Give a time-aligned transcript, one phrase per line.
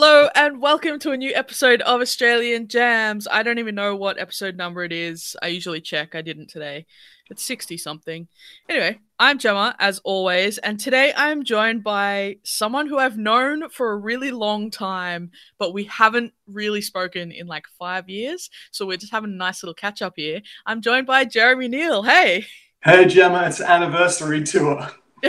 [0.00, 3.26] Hello and welcome to a new episode of Australian Jams.
[3.28, 5.36] I don't even know what episode number it is.
[5.42, 6.14] I usually check.
[6.14, 6.86] I didn't today.
[7.30, 8.28] It's 60 something.
[8.68, 13.90] Anyway, I'm Gemma as always, and today I'm joined by someone who I've known for
[13.90, 18.50] a really long time, but we haven't really spoken in like five years.
[18.70, 20.42] So we're just having a nice little catch up here.
[20.64, 22.04] I'm joined by Jeremy Neale.
[22.04, 22.46] Hey.
[22.84, 24.92] Hey Gemma, it's anniversary tour.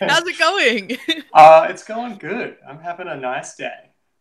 [0.00, 0.96] How's it going?
[1.32, 2.56] Uh, it's going good.
[2.68, 3.70] I'm having a nice day.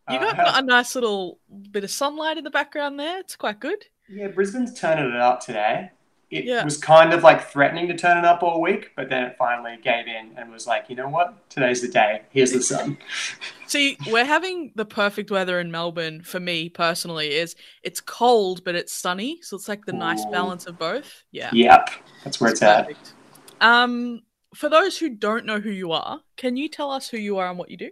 [0.09, 1.39] You Uh, got how- a nice little
[1.71, 3.19] bit of sunlight in the background there.
[3.19, 3.85] It's quite good.
[4.09, 5.91] yeah, Brisbane's turning it up today.
[6.29, 6.63] It Yeah.
[6.65, 9.77] was kind of like threatening to turn it up all week, but then it finally
[9.81, 11.49] gave in and was like, you know what?
[11.49, 12.21] Today's the day.
[12.31, 12.97] Here's the sun.
[13.67, 17.33] See, we're having the perfect weather in Melbourne for me personally.
[17.35, 21.23] Is it's cold but it's sunny, so it's like the nice balance of both.
[21.31, 21.89] Yeah, yep,
[22.23, 22.87] that's where it's at.
[22.87, 23.13] perfect.
[23.61, 24.21] Um,
[24.53, 27.49] for those who don't know who you are, can you tell us who you are
[27.49, 27.91] and what you do?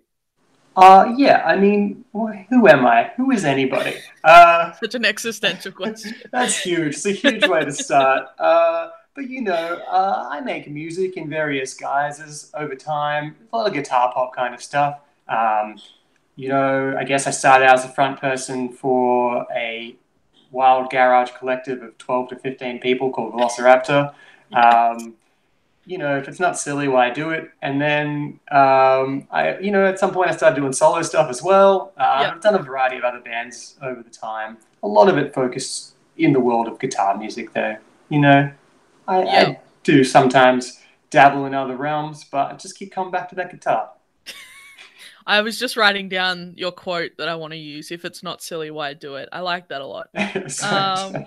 [0.75, 3.11] Uh, yeah, I mean, who am I?
[3.15, 3.95] Who is anybody?
[4.23, 6.15] Uh, Such an existential question.
[6.31, 6.95] That's huge.
[6.95, 8.27] It's a huge way to start.
[8.37, 13.35] Uh, but you know, uh, I make music in various guises over time.
[13.53, 14.99] A lot of guitar pop kind of stuff.
[15.29, 15.77] Um,
[16.35, 19.95] you know, I guess I started out as a front person for a
[20.51, 24.13] wild garage collective of 12 to 15 people called Velociraptor.
[24.51, 25.15] Um,
[25.85, 27.51] you know, if it's not silly, why do it?
[27.61, 31.43] And then, um, I, you know, at some point I started doing solo stuff as
[31.43, 31.93] well.
[31.97, 32.31] Uh, Yeah.
[32.31, 34.57] I've done a variety of other bands over the time.
[34.83, 37.77] A lot of it focused in the world of guitar music, though.
[38.09, 38.51] You know,
[39.07, 39.29] I, Yeah.
[39.49, 40.81] I do sometimes
[41.11, 43.91] dabble in other realms, but I just keep coming back to that guitar.
[45.27, 47.91] I was just writing down your quote that I want to use.
[47.91, 49.29] If it's not silly, why do it?
[49.31, 50.09] I like that a lot.
[50.63, 51.25] Um,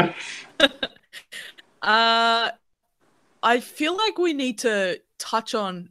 [1.80, 2.50] Uh,
[3.42, 5.90] I feel like we need to touch on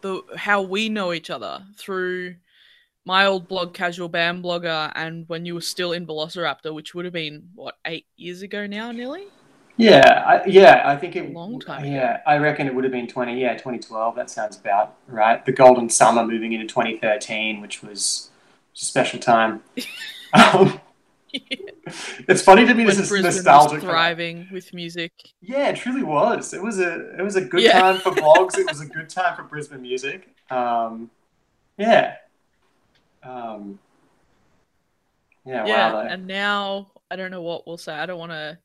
[0.00, 2.36] the how we know each other through
[3.04, 7.04] my old blog, Casual Band Blogger, and when you were still in Velociraptor, which would
[7.04, 9.28] have been what eight years ago now, nearly.
[9.78, 11.30] Yeah, I, yeah, I think it.
[11.30, 11.92] A long time ago.
[11.92, 13.40] Yeah, I reckon it would have been twenty.
[13.40, 14.16] Yeah, twenty twelve.
[14.16, 15.44] That sounds about right.
[15.44, 18.30] The golden summer moving into twenty thirteen, which was
[18.74, 19.62] a special time.
[20.32, 20.80] um,
[22.28, 22.84] it's funny to me.
[22.84, 23.80] This is nostalgic.
[23.80, 25.12] thriving with music.
[25.40, 26.52] Yeah, it truly was.
[26.54, 27.80] It was a it was a good Yeah.
[27.80, 28.58] time for blogs.
[28.58, 30.28] It was a good time for Brisbane music.
[30.50, 31.10] Um,
[31.78, 32.16] yeah.
[33.22, 33.78] Um,
[35.44, 35.66] yeah.
[35.66, 36.00] yeah, Wow.
[36.00, 37.92] and now I don't know what we'll say.
[37.94, 38.58] I don't want to.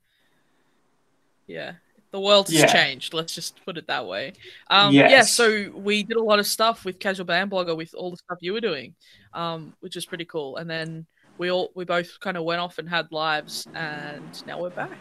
[1.48, 1.74] Yeah,
[2.12, 2.66] the world has Yeah.
[2.68, 3.14] changed.
[3.14, 4.34] Let's just put it that way.
[4.70, 8.12] Um, Yeah, so we did a lot of stuff with Casual Band Blogger with all
[8.12, 8.96] the stuff you were doing,
[9.34, 10.58] um, which is pretty cool.
[10.58, 11.06] And then
[11.42, 14.92] we all we both kind of went off and had lives, and now we're back.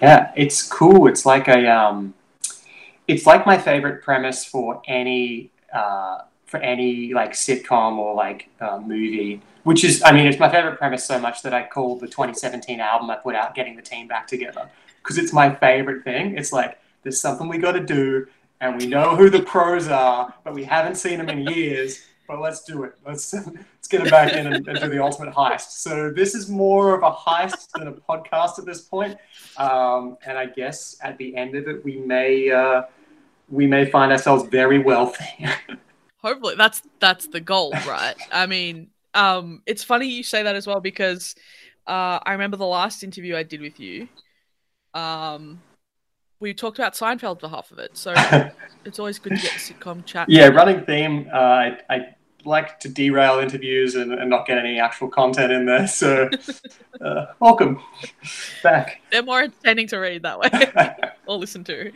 [0.00, 1.08] Yeah, it's cool.
[1.08, 2.14] It's like a um,
[3.08, 8.78] it's like my favorite premise for any uh, for any like sitcom or like uh,
[8.78, 9.42] movie.
[9.64, 12.78] Which is, I mean, it's my favorite premise so much that I called the 2017
[12.78, 14.70] album I put out "Getting the Team Back Together"
[15.02, 16.38] because it's my favorite thing.
[16.38, 18.28] It's like there's something we got to do,
[18.60, 22.06] and we know who the pros are, but we haven't seen them in years.
[22.26, 22.94] But let's do it.
[23.06, 25.70] Let's let's get them back in and, and do the ultimate heist.
[25.70, 29.16] So this is more of a heist than a podcast at this point.
[29.56, 32.82] Um, and I guess at the end of it, we may uh,
[33.48, 35.46] we may find ourselves very wealthy.
[36.18, 38.16] Hopefully, that's that's the goal, right?
[38.32, 41.34] I mean, um, it's funny you say that as well because
[41.86, 44.08] uh, I remember the last interview I did with you.
[44.94, 45.62] Um,
[46.40, 48.12] we talked about Seinfeld for half of it, so
[48.84, 50.28] it's always good to get the sitcom chat.
[50.28, 51.28] Yeah, running theme.
[51.32, 52.15] Uh, I, I
[52.46, 55.86] like to derail interviews and, and not get any actual content in there.
[55.86, 56.30] So,
[57.00, 57.80] uh, welcome
[58.62, 59.02] back.
[59.10, 61.92] They're more entertaining to read that way or listen to.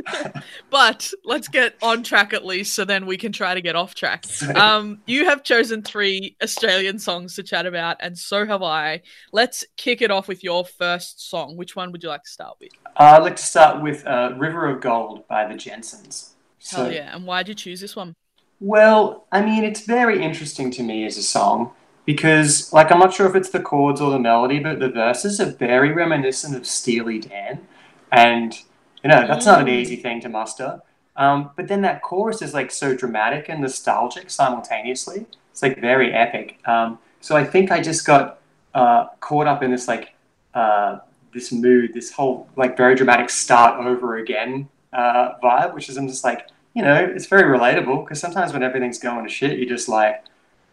[0.70, 3.94] but let's get on track at least, so then we can try to get off
[3.94, 4.26] track.
[4.56, 9.02] Um, you have chosen three Australian songs to chat about, and so have I.
[9.32, 11.56] Let's kick it off with your first song.
[11.56, 12.70] Which one would you like to start with?
[12.86, 16.34] Uh, I'd like to start with uh, "River of Gold" by the Jensens.
[16.70, 17.14] Hell so, yeah!
[17.14, 18.14] And why did you choose this one?
[18.60, 21.72] Well, I mean, it's very interesting to me as a song
[22.04, 25.40] because, like, I'm not sure if it's the chords or the melody, but the verses
[25.40, 27.66] are very reminiscent of Steely Dan,
[28.12, 28.54] and
[29.02, 29.80] you know that's not an mm.
[29.80, 30.82] easy thing to muster.
[31.16, 35.26] Um, but then that chorus is like so dramatic and nostalgic simultaneously.
[35.50, 36.58] It's like very epic.
[36.66, 38.40] Um, so I think I just got
[38.74, 40.14] uh, caught up in this like
[40.54, 40.98] uh,
[41.32, 46.08] this mood, this whole like very dramatic start over again uh, vibe, which is I'm
[46.08, 46.48] just like
[46.80, 50.24] you know, it's very relatable because sometimes when everything's going to shit, you're just like,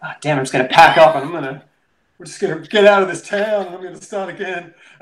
[0.02, 1.62] oh, damn, I'm just going to pack up and I'm going to,
[2.18, 4.74] we're just going to get out of this town and I'm going to start again.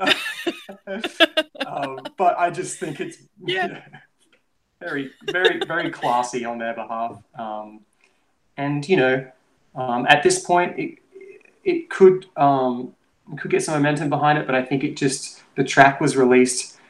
[1.64, 3.82] um, but I just think it's yeah.
[4.80, 7.22] very, very, very classy on their behalf.
[7.38, 7.82] Um,
[8.56, 9.30] and, you know,
[9.76, 10.98] um, at this point, it,
[11.62, 12.96] it could, um,
[13.38, 16.80] could get some momentum behind it, but I think it just, the track was released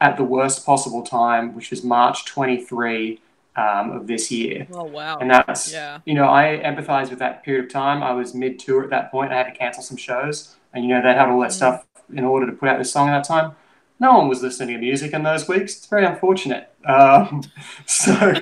[0.00, 3.20] at the worst possible time, which was March 23
[3.56, 4.66] um, of this year.
[4.72, 5.18] Oh wow!
[5.18, 6.00] And that's yeah.
[6.04, 8.02] You know, I empathize with that period of time.
[8.02, 9.32] I was mid tour at that point.
[9.32, 11.54] I had to cancel some shows, and you know they had all that mm.
[11.54, 13.52] stuff in order to put out this song at that time.
[13.98, 15.76] No one was listening to music in those weeks.
[15.76, 16.70] It's very unfortunate.
[16.84, 17.42] Um,
[17.86, 18.12] so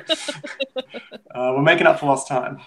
[0.80, 0.82] uh,
[1.34, 2.60] we're making up for lost time.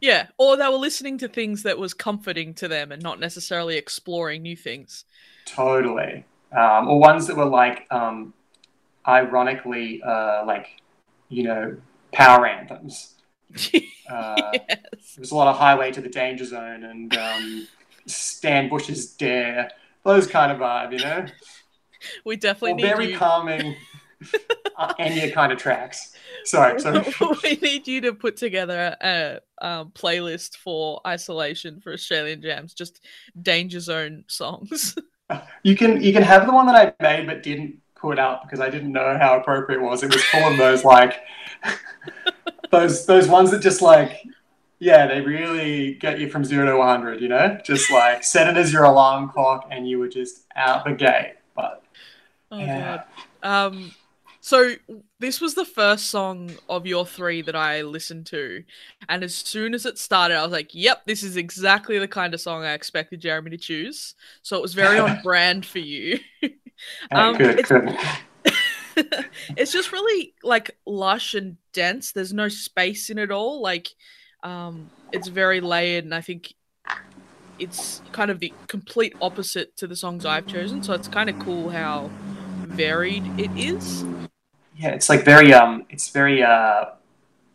[0.00, 3.76] Yeah, or they were listening to things that was comforting to them and not necessarily
[3.76, 5.04] exploring new things.
[5.44, 6.24] Totally.
[6.50, 8.34] Um, or ones that were like, um,
[9.06, 10.81] ironically, uh, like
[11.32, 11.76] you know,
[12.12, 13.14] power anthems.
[14.10, 15.14] Uh, yes.
[15.16, 17.66] There's a lot of Highway to the Danger Zone and um,
[18.04, 19.70] Stan Bush's Dare,
[20.04, 21.24] those kind of vibe, you know.
[22.26, 23.16] We definitely or need very you...
[23.16, 23.74] calming
[24.76, 26.14] uh, Enya kind of tracks.
[26.44, 27.06] Sorry, sorry.
[27.42, 33.00] we need you to put together a um, playlist for isolation for Australian jams, just
[33.40, 34.96] Danger Zone songs.
[35.62, 38.60] you can you can have the one that I made but didn't put up because
[38.60, 40.02] I didn't know how appropriate it was.
[40.02, 41.20] It was full of those like
[42.70, 44.20] those those ones that just like
[44.82, 47.20] yeah, they really get you from zero to one hundred.
[47.20, 50.84] You know, just like set it as your alarm clock, and you were just out
[50.84, 51.36] the gate.
[51.54, 51.84] But
[52.50, 53.04] oh yeah.
[53.42, 53.66] god.
[53.66, 53.92] Um,
[54.40, 54.74] so
[55.20, 58.64] this was the first song of your three that I listened to,
[59.08, 62.34] and as soon as it started, I was like, "Yep, this is exactly the kind
[62.34, 66.18] of song I expected Jeremy to choose." So it was very on brand for you.
[67.10, 67.96] um, good, it's, good.
[69.56, 72.12] it's just really like lush and dense.
[72.12, 73.60] There's no space in it all.
[73.60, 73.88] Like,
[74.42, 76.54] um, it's very layered, and I think
[77.58, 80.82] it's kind of the complete opposite to the songs I've chosen.
[80.82, 82.10] So it's kind of cool how
[82.66, 84.04] varied it is.
[84.76, 86.86] Yeah, it's like very um, it's very uh,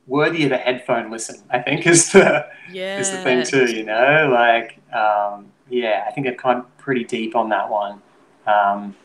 [0.06, 1.42] worthy of a headphone listen.
[1.50, 3.66] I think is the yeah is the thing too.
[3.66, 8.02] You know, like um, yeah, I think they've gone pretty deep on that one.
[8.46, 8.96] Um,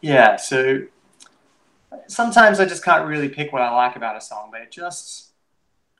[0.00, 0.82] yeah, so
[2.06, 5.30] sometimes I just can't really pick what I like about a song, but it just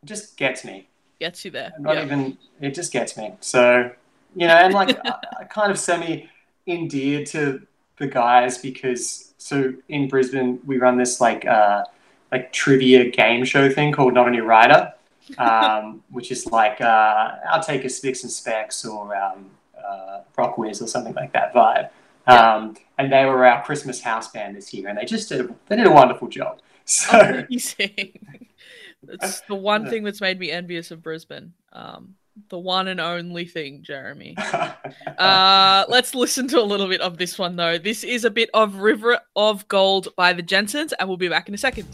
[0.03, 0.89] it just gets me.
[1.21, 1.73] Gets you there.
[1.79, 3.35] Not even it just gets me.
[3.41, 3.91] So
[4.35, 6.29] you know, and like I, I kind of semi
[6.67, 11.85] endeared to the guys because so in Brisbane we run this like uh
[12.31, 14.93] like trivia game show thing called Not a New Rider,
[15.39, 19.51] um, which is like uh, I'll take a Spicks and Specs or um,
[19.83, 21.91] uh, RocKwiz or something like that vibe.
[22.29, 25.55] Um, and they were our Christmas house band this year, and they just did a,
[25.67, 26.61] they did a wonderful job.
[26.91, 28.19] So amazing.
[29.07, 31.53] it's the one thing that's made me envious of Brisbane.
[31.71, 32.15] Um,
[32.49, 34.35] the one and only thing, Jeremy.
[35.19, 37.77] uh, let's listen to a little bit of this one though.
[37.77, 41.47] This is a bit of River of Gold by the Jensens, and we'll be back
[41.47, 41.87] in a second.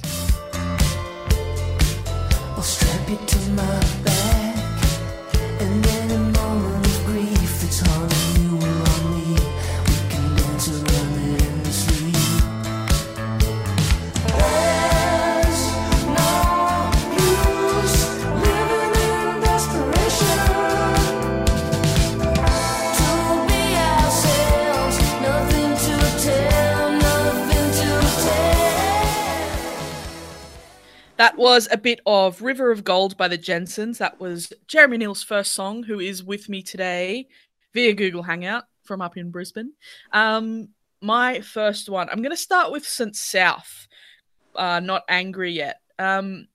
[31.24, 33.96] That was a bit of River of Gold by the Jensens.
[33.96, 37.28] That was Jeremy Neale's first song, who is with me today
[37.72, 39.72] via Google Hangout from up in Brisbane.
[40.12, 40.68] Um,
[41.00, 43.16] my first one, I'm going to start with St.
[43.16, 43.88] South,
[44.54, 45.80] uh, Not Angry Yet.
[45.98, 46.48] Um,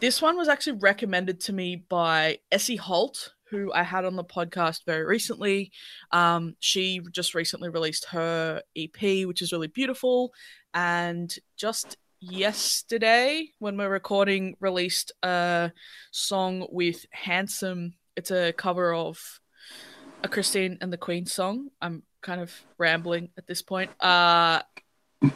[0.00, 4.24] this one was actually recommended to me by Essie Holt, who I had on the
[4.24, 5.72] podcast very recently.
[6.10, 10.34] Um, she just recently released her EP, which is really beautiful.
[10.74, 15.72] And just yesterday, when we're recording, released a
[16.12, 17.94] song with Handsome.
[18.16, 19.18] It's a cover of
[20.22, 21.68] a Christine and the Queen song.
[21.80, 23.90] I'm kind of rambling at this point.
[24.00, 24.62] Uh,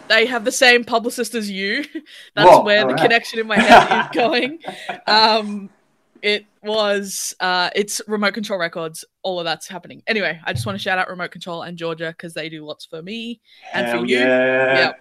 [0.08, 1.84] they have the same publicist as you.
[2.34, 3.02] That's Whoa, where the alright.
[3.02, 4.58] connection in my head is going.
[5.06, 5.70] Um,
[6.22, 9.04] it was uh, it's Remote Control Records.
[9.22, 10.02] All of that's happening.
[10.06, 12.84] Anyway, I just want to shout out Remote Control and Georgia because they do lots
[12.86, 13.40] for me
[13.72, 14.18] and Hell for you.
[14.18, 14.92] yeah.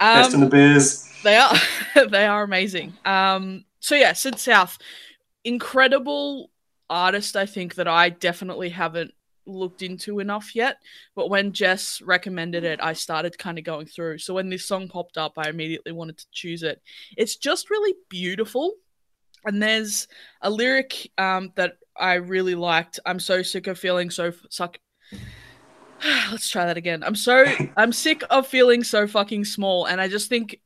[0.00, 0.22] Yeah.
[0.22, 1.08] Best in Um, the biz.
[1.24, 1.54] they are
[2.10, 2.94] they are amazing.
[3.04, 4.38] Um, so yeah, St.
[4.38, 4.78] South,
[5.44, 6.50] incredible
[6.90, 7.36] artist.
[7.36, 9.12] I think that I definitely haven't
[9.46, 10.76] looked into enough yet.
[11.14, 14.18] But when Jess recommended it, I started kind of going through.
[14.18, 16.82] So when this song popped up, I immediately wanted to choose it.
[17.16, 18.74] It's just really beautiful.
[19.44, 20.08] And there's
[20.42, 23.00] a lyric um, that I really liked.
[23.06, 24.78] I'm so sick of feeling so f- suck.
[26.30, 27.02] Let's try that again.
[27.02, 27.44] I'm so
[27.76, 30.60] I'm sick of feeling so fucking small, and I just think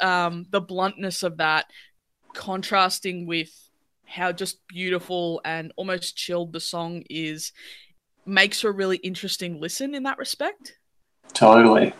[0.00, 1.66] um, the bluntness of that,
[2.34, 3.50] contrasting with
[4.04, 7.52] how just beautiful and almost chilled the song is,
[8.24, 10.78] makes for a really interesting listen in that respect.
[11.32, 11.92] Totally.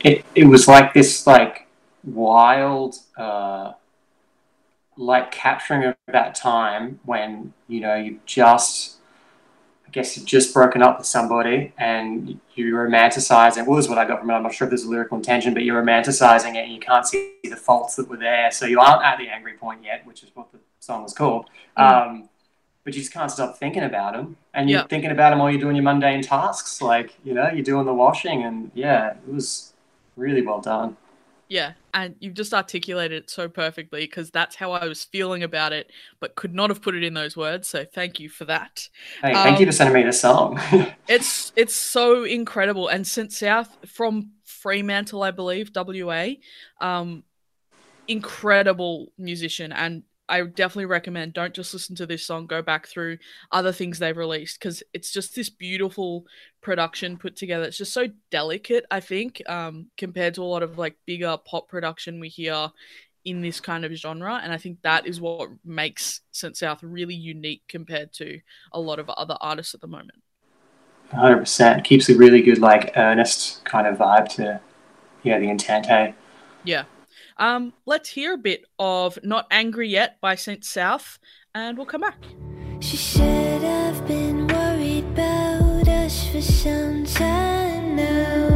[0.00, 1.66] It it was like this like
[2.04, 3.72] wild uh
[4.96, 8.96] like capturing of that time when, you know, you just
[9.94, 13.64] guess you've just broken up with somebody and you romanticize it.
[13.64, 14.34] Well, this is what I got from it.
[14.34, 17.06] I'm not sure if there's a lyrical intention, but you're romanticizing it and you can't
[17.06, 18.50] see the faults that were there.
[18.50, 21.46] So you aren't at the angry point yet, which is what the song was called.
[21.76, 22.28] Um,
[22.82, 24.36] but you just can't stop thinking about them.
[24.52, 24.86] And you're Yeah.
[24.88, 26.82] thinking about them while you're doing your mundane tasks.
[26.82, 28.42] Like, you know, you're doing the washing.
[28.42, 29.74] And yeah, it was
[30.16, 30.96] really well done.
[31.48, 35.72] Yeah, and you've just articulated it so perfectly because that's how I was feeling about
[35.72, 37.68] it, but could not have put it in those words.
[37.68, 38.88] So thank you for that.
[39.22, 40.58] Hey, thank you Um, for sending me the song.
[41.06, 42.88] It's it's so incredible.
[42.88, 43.30] And St.
[43.32, 46.28] South from Fremantle, I believe, WA,
[46.80, 47.24] um,
[48.08, 49.72] incredible musician.
[49.72, 53.18] And I definitely recommend don't just listen to this song, go back through
[53.52, 56.24] other things they've released because it's just this beautiful
[56.62, 57.64] production put together.
[57.64, 61.68] It's just so delicate, I think, um, compared to a lot of like bigger pop
[61.68, 62.70] production we hear
[63.24, 64.40] in this kind of genre.
[64.42, 66.56] And I think that is what makes St.
[66.56, 68.40] South really unique compared to
[68.72, 70.22] a lot of other artists at the moment.
[71.12, 71.84] 100%.
[71.84, 74.60] Keeps a really good, like, earnest kind of vibe to,
[75.22, 76.14] yeah, the intent, hey?
[76.64, 76.84] Yeah.
[77.36, 80.64] Um, let's hear a bit of Not Angry Yet by St.
[80.64, 81.18] South,
[81.54, 82.22] and we'll come back.
[82.80, 88.50] She should have been worried about us for some time now.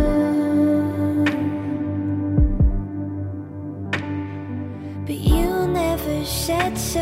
[5.06, 7.00] But you never said so,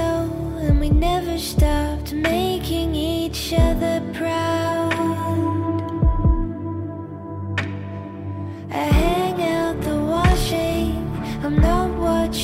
[0.61, 3.95] and we never stopped making each other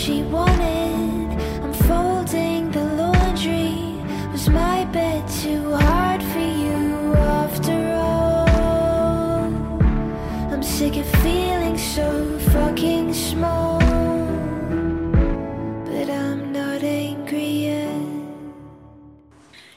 [0.03, 1.31] she wanted.
[1.63, 4.03] I'm folding the laundry.
[4.33, 8.49] Was my bed too hard for you after all?
[10.53, 13.79] I'm sick of feeling so fucking small.
[15.87, 18.03] But I'm not angry yet.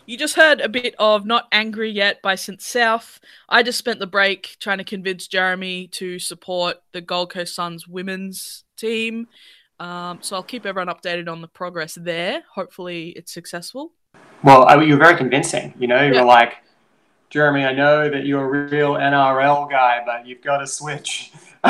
[0.08, 2.64] You just heard a bit of Not Angry Yet by St.
[2.64, 3.20] South.
[3.48, 7.88] I just spent the break trying to convince Jeremy to support the Gold Coast Suns
[7.88, 9.28] women's team.
[9.80, 12.44] Um, so I'll keep everyone updated on the progress there.
[12.54, 13.92] Hopefully, it's successful.
[14.44, 15.74] Well, I, you were very convincing.
[15.78, 16.22] You know, you Yeah.
[16.22, 16.54] were like,
[17.30, 21.32] Jeremy, I know that you're a real NRL guy, but you've got to switch.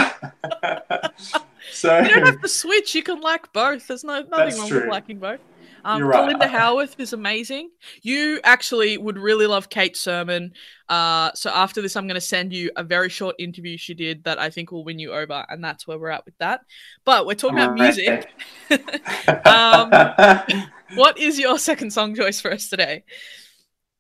[1.72, 2.94] so, You don't have to switch.
[2.94, 3.88] You can like both.
[3.88, 5.40] There's no nothing wrong with liking both.
[5.86, 6.22] Um, You're right.
[6.26, 7.70] Belinda Howarth is amazing.
[8.02, 10.52] You actually would really love Kate Surman.
[10.90, 14.24] Uh, so after this, I'm going to send you a very short interview she did
[14.24, 16.62] that I think will win you over, and that's where we're at with that.
[17.06, 18.28] But we're talking about music.
[19.46, 19.92] um,
[20.96, 23.04] what is your second song choice for us today?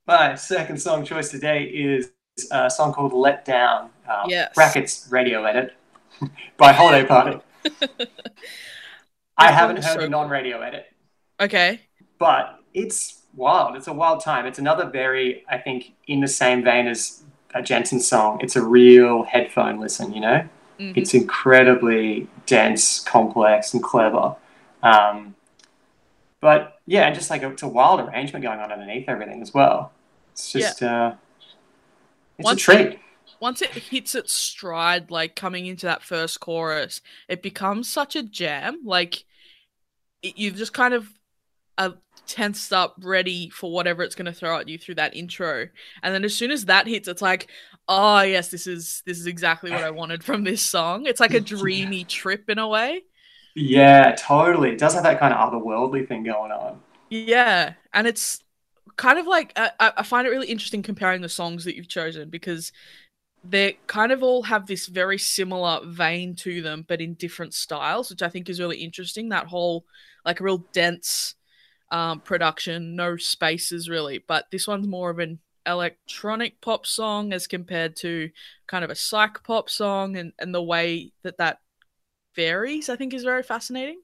[0.07, 2.11] My second song choice today is
[2.51, 4.53] a song called Let Down, uh, Yes.
[4.55, 5.75] brackets radio edit
[6.57, 7.39] by Holiday Party.
[9.37, 10.87] I haven't heard so the non radio edit,
[11.39, 11.81] Okay.
[12.17, 13.75] but it's wild.
[13.75, 14.45] It's a wild time.
[14.45, 17.23] It's another very, I think, in the same vein as
[17.53, 18.39] a Jensen song.
[18.41, 20.47] It's a real headphone listen, you know?
[20.79, 20.95] Mhm.
[20.97, 24.35] It's incredibly dense, complex, and clever.
[24.83, 25.35] Um,
[26.41, 29.91] but yeah, and just like it's a wild arrangement going on underneath everything as well.
[30.33, 31.15] It's just, uh,
[32.37, 32.99] it's Once- a treat.
[33.39, 38.23] once it hits its stride, like coming into that first chorus, it becomes such a
[38.23, 38.81] jam.
[38.83, 39.23] Like
[40.21, 41.09] it, you just kind of
[41.77, 41.95] are
[42.27, 45.67] tensed up, ready for whatever it's going to throw at you through that intro,
[46.03, 47.49] and then as soon as that hits, it's like,
[47.87, 51.05] oh yes, this is this is exactly what I wanted from this song.
[51.05, 53.03] It's like a dreamy trip in a way.
[53.55, 54.71] Yeah, totally.
[54.71, 56.81] It does have that kind of otherworldly thing going on.
[57.09, 58.43] Yeah, and it's
[58.97, 62.29] kind of like I, I find it really interesting comparing the songs that you've chosen
[62.29, 62.71] because
[63.43, 68.09] they kind of all have this very similar vein to them, but in different styles,
[68.09, 69.29] which I think is really interesting.
[69.29, 69.85] That whole
[70.25, 71.34] like real dense
[71.91, 77.47] um, production, no spaces really, but this one's more of an electronic pop song as
[77.47, 78.29] compared to
[78.67, 81.59] kind of a psych pop song, and and the way that that
[82.35, 84.01] varies, I think, is very fascinating.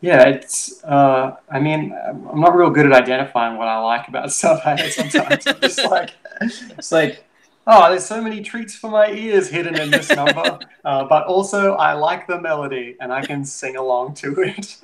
[0.00, 0.82] Yeah, it's.
[0.84, 4.62] Uh, I mean, I'm not real good at identifying what I like about stuff.
[4.90, 7.24] sometimes I'm just like, it's like,
[7.68, 10.58] oh, there's so many treats for my ears hidden in this number.
[10.84, 14.78] Uh, but also, I like the melody and I can sing along to it.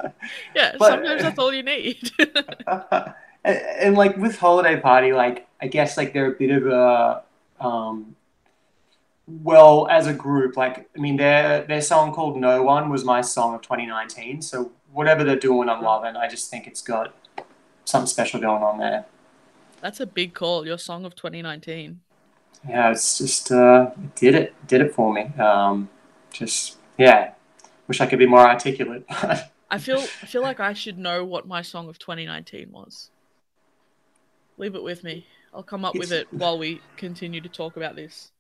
[0.55, 2.11] Yeah, but, sometimes that's all you need.
[2.67, 3.15] and,
[3.45, 7.23] and, like with Holiday Party, like I guess like they're a bit of a.
[7.59, 8.17] Um,
[9.27, 13.23] well, as a group, like I mean, their their song called "No One" was my
[13.23, 14.43] song of 2019.
[14.43, 16.17] So whatever they're doing, I'm loving.
[16.17, 17.15] I just think it's got
[17.87, 19.07] something special going on there.
[19.81, 20.67] That's a big call.
[20.67, 22.01] Your song of 2019.
[22.69, 25.25] Yeah, it's just uh, it did it did it for me.
[25.39, 25.89] Um,
[26.33, 27.33] just yeah,
[27.89, 29.05] wish I could be more articulate.
[29.71, 33.11] I feel I feel like I should know what my song of 2019 was.
[34.57, 35.27] Leave it with me.
[35.53, 36.01] I'll come up it's...
[36.01, 38.31] with it while we continue to talk about this.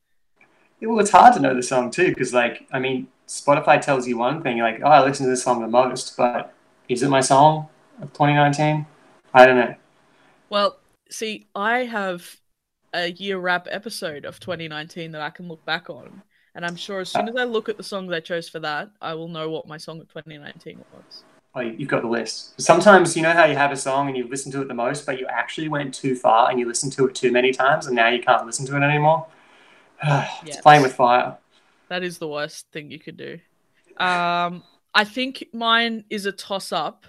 [0.80, 4.06] Yeah, well, it's hard to know the song too, because like I mean, Spotify tells
[4.06, 6.54] you one thing, like, oh, I listen to this song the most, but
[6.88, 7.68] is it my song
[8.00, 8.86] of 2019?
[9.32, 9.74] I don't know.
[10.50, 10.78] Well,
[11.10, 12.36] see, I have
[12.94, 16.22] a year wrap episode of 2019 that I can look back on.
[16.54, 18.90] And I'm sure as soon as I look at the songs I chose for that,
[19.02, 21.24] I will know what my song of 2019 was.
[21.56, 22.60] Oh, you've got the list.
[22.60, 25.04] Sometimes you know how you have a song and you listen to it the most,
[25.04, 27.96] but you actually went too far and you listened to it too many times, and
[27.96, 29.26] now you can't listen to it anymore.
[30.02, 30.60] it's yes.
[30.60, 31.36] playing with fire.
[31.88, 33.38] That is the worst thing you could do.
[33.98, 34.62] Um,
[34.94, 37.06] I think mine is a toss up,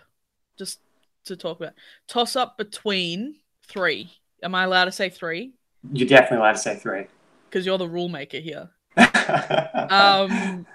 [0.58, 0.80] just
[1.26, 1.74] to talk about
[2.08, 3.36] toss up between
[3.68, 4.12] three.
[4.44, 5.54] Am I allowed to say three?
[5.94, 7.08] You're definitely allowed to say three.
[7.50, 8.70] Because you're the rule maker here.
[9.90, 10.66] um,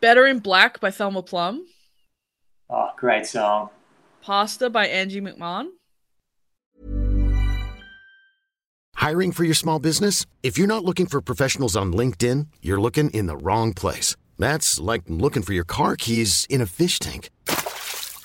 [0.00, 1.64] Better in Blak by Thelma Plum.
[2.68, 3.70] Oh, great song.
[4.20, 5.68] Pasta by Angie McMahon.
[8.96, 10.26] Hiring for your small business?
[10.42, 14.16] If you're not looking for professionals on LinkedIn, you're looking in the wrong place.
[14.38, 17.30] That's like looking for your car keys in a fish tank.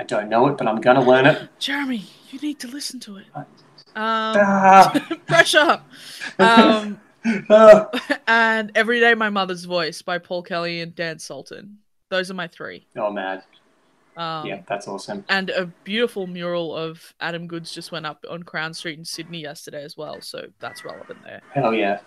[0.00, 1.50] I don't know it, but I'm going to learn it.
[1.58, 3.26] Jeremy, you need to listen to it.
[3.34, 3.44] Um,
[3.94, 5.06] ah.
[5.26, 5.82] pressure.
[6.38, 6.98] Um,
[7.50, 8.20] ah.
[8.26, 11.76] and Every Day My Mother's Voice by Paul Kelly and Dan Sultan.
[12.08, 12.86] Those are my three.
[12.96, 13.42] Oh, mad.
[14.16, 15.22] Um, yeah, that's awesome.
[15.28, 19.42] And a beautiful mural of Adam Goodes just went up on Crown Street in Sydney
[19.42, 21.42] yesterday as well, so that's relevant there.
[21.52, 22.00] Hell yeah.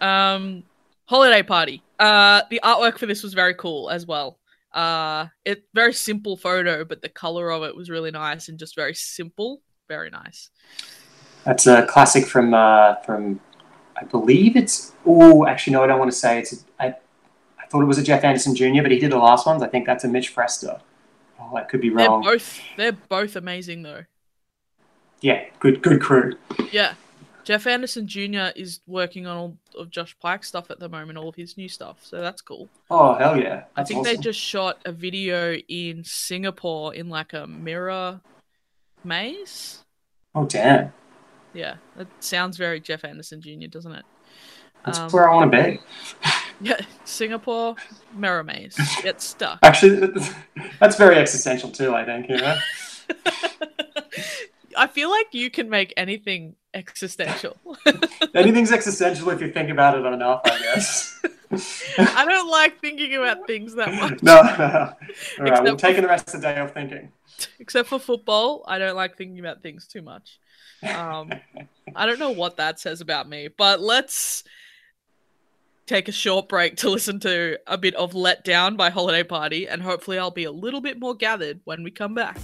[0.00, 0.64] Um,
[1.04, 1.80] holiday party.
[2.00, 4.36] Uh, the artwork for this was very cool as well.
[4.76, 8.76] Uh, it very simple photo, but the color of it was really nice and just
[8.76, 10.50] very simple, very nice.
[11.44, 13.40] That's a classic from uh, from
[13.96, 17.80] I believe it's oh actually no I don't want to say it's I, I thought
[17.80, 18.82] it was a Jeff Anderson Jr.
[18.82, 20.78] but he did the last ones I think that's a Mitch Frester.
[21.40, 22.20] Oh, that could be wrong.
[22.20, 24.04] They're both they're both amazing though.
[25.22, 26.36] Yeah, good good crew.
[26.70, 26.94] Yeah,
[27.46, 28.48] Jeff Anderson Jr.
[28.56, 31.68] is working on all of Josh Pyke's stuff at the moment, all of his new
[31.68, 31.98] stuff.
[32.02, 32.68] So that's cool.
[32.90, 33.66] Oh hell yeah!
[33.76, 34.16] That's I think awesome.
[34.16, 38.20] they just shot a video in Singapore in like a mirror
[39.04, 39.84] maze.
[40.34, 40.92] Oh damn!
[41.54, 44.04] Yeah, that sounds very Jeff Anderson Jr., doesn't it?
[44.84, 45.80] That's um, where I want to be.
[46.58, 47.76] Yeah, Singapore
[48.14, 48.78] mirror maze.
[49.02, 49.58] Get stuck.
[49.62, 50.10] Actually,
[50.80, 51.94] that's very existential too.
[51.94, 52.56] I think you know.
[54.76, 57.56] I feel like you can make anything existential.
[58.34, 61.18] Anything's existential if you think about it enough, I guess.
[61.98, 64.22] I don't like thinking about things that much.
[64.22, 64.42] no, no.
[64.42, 64.94] All right,
[65.38, 67.10] Except we're for- taking the rest of the day off thinking.
[67.58, 70.38] Except for football, I don't like thinking about things too much.
[70.82, 71.32] Um,
[71.94, 74.44] I don't know what that says about me, but let's
[75.86, 79.68] take a short break to listen to a bit of Let Down by Holiday Party,
[79.68, 82.38] and hopefully, I'll be a little bit more gathered when we come back.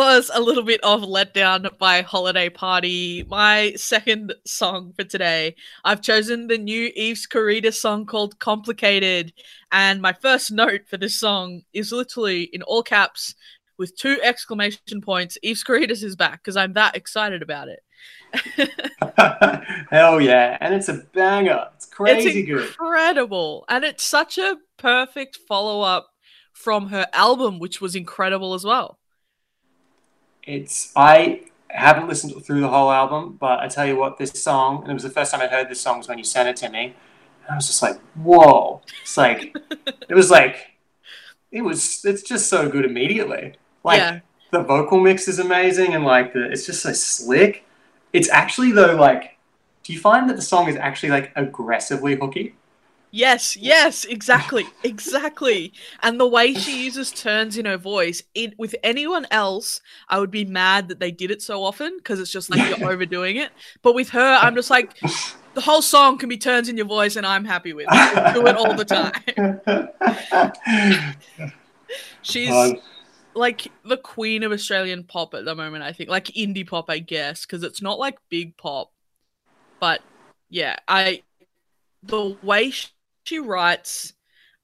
[0.00, 5.54] Was a little bit of Letdown by Holiday Party, my second song for today.
[5.84, 9.34] I've chosen the new Eves Karydas song called Complicated.
[9.70, 13.34] And my first note for this song is literally in all caps
[13.76, 15.36] with two exclamation points.
[15.42, 17.82] Eves Karydas is back because I'm that excited about it.
[19.90, 21.68] Hell yeah, and it's a banger.
[21.76, 22.64] It's crazy it's good.
[22.68, 23.66] incredible.
[23.68, 26.08] And it's such a perfect follow up
[26.54, 28.96] from her album, which was incredible as well.
[30.44, 34.82] It's I haven't listened through the whole album, but I tell you what, this song,
[34.82, 36.56] and it was the first time I'd heard this song was when you sent it
[36.56, 36.94] to me.
[37.42, 38.82] And I was just like, whoa.
[39.02, 39.54] It's like
[40.08, 40.56] it was like
[41.52, 43.54] it was it's just so good immediately.
[43.84, 44.20] Like Yeah.
[44.50, 47.64] the vocal mix is amazing and like the it's just so slick.
[48.12, 49.36] It's actually though like
[49.82, 52.54] do you find that the song is actually like aggressively hooky?
[53.12, 55.72] Yes, yes, exactly, exactly.
[56.02, 60.30] And the way she uses turns in her voice, it with anyone else, I would
[60.30, 63.50] be mad that they did it so often because it's just like you're overdoing it.
[63.82, 64.96] But with her, I'm just like,
[65.54, 68.34] the whole song can be turns in your voice, and I'm happy with it.
[68.34, 69.12] Do it all the time.
[72.22, 72.80] She's Um,
[73.34, 75.82] like the queen of Australian pop at the moment.
[75.82, 78.92] I think, like indie pop, I guess, because it's not like big pop,
[79.80, 80.00] but
[80.48, 81.22] yeah, I
[82.02, 82.92] the way sh-
[83.30, 84.14] she writes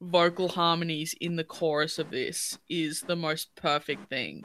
[0.01, 4.43] vocal harmonies in the chorus of this is the most perfect thing.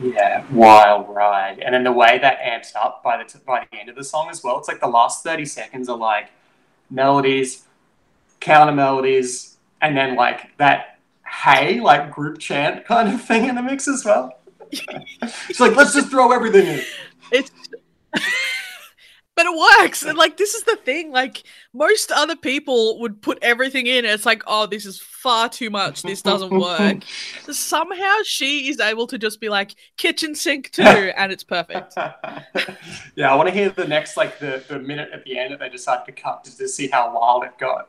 [0.00, 3.78] Yeah, wild ride, and then the way that amps up by the t- by the
[3.78, 4.58] end of the song as well.
[4.58, 6.30] It's like the last thirty seconds are like
[6.88, 7.66] melodies,
[8.40, 13.62] counter melodies, and then like that hey like group chant kind of thing in the
[13.62, 14.40] mix as well.
[15.50, 16.82] it's like let's just throw everything in.
[17.30, 17.50] It's
[19.34, 20.02] but it works.
[20.02, 21.10] And like this is the thing.
[21.10, 21.42] Like
[21.72, 24.04] most other people would put everything in.
[24.04, 26.02] And it's like, oh, this is far too much.
[26.02, 27.02] This doesn't work.
[27.50, 30.82] Somehow she is able to just be like kitchen sink too,
[31.16, 31.94] and it's perfect.
[33.16, 35.60] yeah, I want to hear the next like the, the minute at the end that
[35.60, 37.88] they decide to cut just to see how wild it got.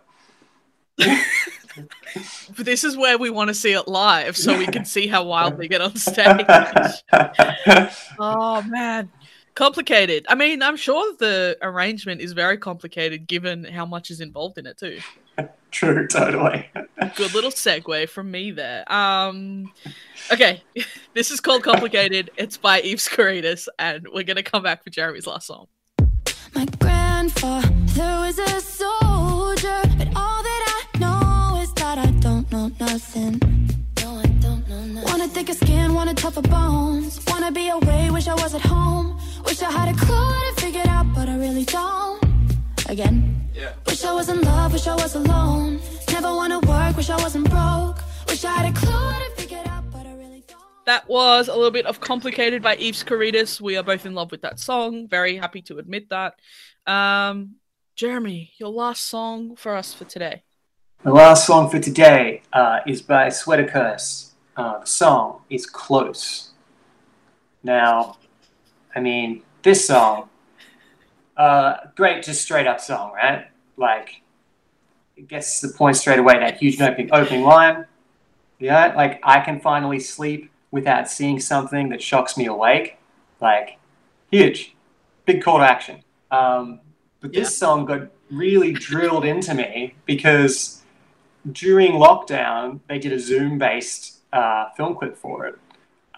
[2.56, 5.24] But this is where we want to see it live, so we can see how
[5.24, 6.46] wild they get on stage.
[8.20, 9.10] Oh man,
[9.56, 10.26] complicated.
[10.30, 14.66] I mean, I'm sure the arrangement is very complicated given how much is involved in
[14.66, 15.00] it too.
[15.72, 16.70] True, totally.
[17.16, 18.92] Good little segue from me there.
[18.92, 19.72] Um,
[20.32, 20.62] okay,
[21.14, 22.30] this is called complicated.
[22.38, 25.68] It's by Eves Karydas, and we're gonna come back for Jeremy's last song.
[26.54, 32.72] My grandfather was a soldier, but all that I know is that I don't know
[32.80, 33.63] nothing.
[35.34, 37.20] Thicker skin, wanna tougher bones.
[37.26, 39.20] Wanna be away, wish I was at home.
[39.46, 42.24] Wish I had a clue how to figure it out, but I really don't.
[42.88, 43.50] Again.
[43.52, 43.74] Yeah.
[43.88, 45.82] Wish I was in love, wish I was alone.
[46.12, 47.98] Never wanna work, wish I wasn't broke.
[48.28, 50.86] Wish I had a clue how to figure it out, but I really don't.
[50.86, 53.60] That was a little bit of Complicated by Eves Karydas.
[53.60, 55.08] We are both in love with that song.
[55.08, 56.36] Very happy to admit that.
[56.86, 57.56] Um,
[57.96, 60.44] Jeremy, your last song for us for today.
[61.04, 64.33] The last song for today uh, is by Sweater Curse.
[64.56, 66.52] Uh, the song is Close.
[67.64, 68.18] Now,
[68.96, 70.30] I mean, this song,
[71.38, 73.48] uh, great, just straight up song, right?
[73.78, 74.22] Like,
[75.16, 77.86] it gets to the point straight away, that huge opening, opening line.
[78.60, 82.98] Yeah, like, I can finally sleep without seeing something that shocks me awake.
[83.42, 83.78] Like,
[84.30, 84.76] huge.
[85.26, 86.04] Big call to action.
[86.30, 86.80] Um,
[87.22, 90.84] but this song got really drilled into me because
[91.52, 95.56] during lockdown, they did a Zoom based uh, film clip for it,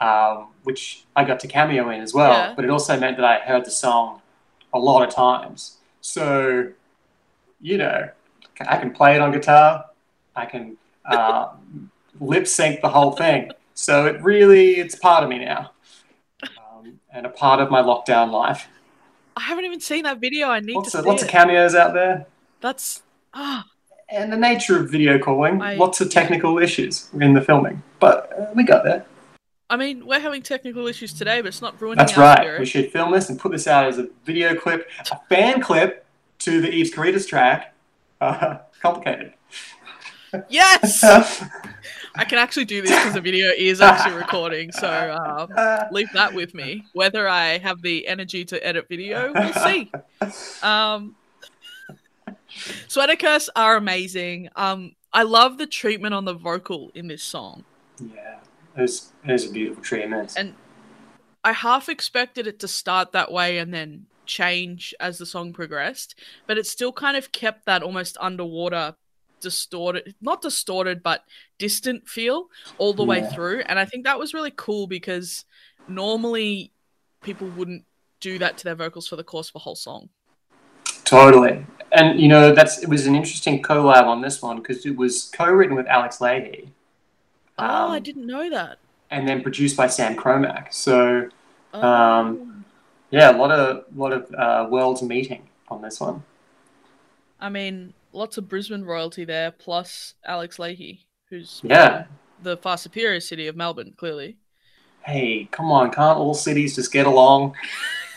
[0.01, 2.31] um, which I got to cameo in as well.
[2.31, 2.53] Yeah.
[2.55, 4.21] But it also meant that I heard the song
[4.73, 5.77] a lot of times.
[6.01, 6.71] So,
[7.61, 8.09] you know,
[8.67, 9.85] I can play it on guitar,
[10.35, 11.49] I can uh,
[12.19, 13.51] lip sync the whole thing.
[13.73, 15.71] So it really, it's part of me now,
[16.43, 18.67] um, and a part of my lockdown life.
[19.35, 20.47] I haven't even seen that video.
[20.47, 21.25] I need Lots to of lots it.
[21.25, 22.25] of cameos out there,
[22.61, 23.01] That's
[23.33, 23.65] ah,
[24.07, 28.39] and the nature of video calling, I- lots of technical issues in the filming, but
[28.39, 29.03] uh, we got there.
[29.67, 32.37] I mean, we're having technical issues today, but it's not ruining That's our right.
[32.37, 32.59] spirit.
[32.59, 36.05] We should film this and put this out as a video clip, a fan clip
[36.39, 37.73] to the Eves Karydas track.
[38.21, 39.33] Uh, complicated.
[40.49, 41.03] Yes,
[42.15, 44.71] I can actually do this because the video is actually recording.
[44.71, 46.83] So um, leave that with me.
[46.93, 49.91] Whether I have the energy to edit video, we'll see.
[50.61, 51.15] Um,
[52.87, 54.49] Sweater Curse are amazing.
[54.55, 57.63] Um, I love the treatment on the vocal in this song.
[57.99, 58.39] Yeah,
[58.77, 60.33] it was, it was a beautiful treatment.
[60.37, 60.55] And
[61.43, 66.15] I half expected it to start that way and then change as the song progressed,
[66.47, 68.95] but it still kind of kept that almost underwater,
[69.39, 71.23] distorted, not distorted, but
[71.57, 73.61] distant feel all the way through.
[73.67, 75.45] And I think that was really cool because
[75.87, 76.71] normally
[77.21, 77.85] people wouldn't
[78.19, 80.09] do that to their vocals for the course of a whole song.
[81.03, 81.65] Totally.
[81.91, 85.31] And you know, that's it was an interesting collab on this one because it was
[85.35, 86.69] co-written with Alex Lahey.
[87.57, 88.79] Oh, I um, didn't know that.
[89.11, 90.73] And then produced by Sam Cromack.
[90.73, 91.29] So
[91.73, 91.81] Oh.
[91.81, 92.65] um,
[93.11, 96.23] yeah, a lot of lot of uh, worlds meeting on this one.
[97.39, 102.07] I mean, lots of Brisbane royalty there, plus Alex Lahey, who's Yeah.
[102.39, 104.37] the far superior city of Melbourne, clearly.
[105.05, 107.55] Hey, come on, can't all cities just get along?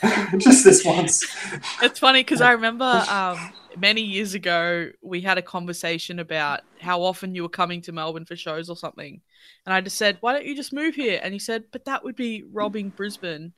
[0.39, 1.25] just this once.
[1.83, 7.03] It's funny because I remember um, many years ago we had a conversation about how
[7.03, 9.21] often you were coming to Melbourne for shows or something,
[9.65, 12.05] and I just said, "Why don't you just move here?" And he said, "But that
[12.05, 13.53] would be robbing Brisbane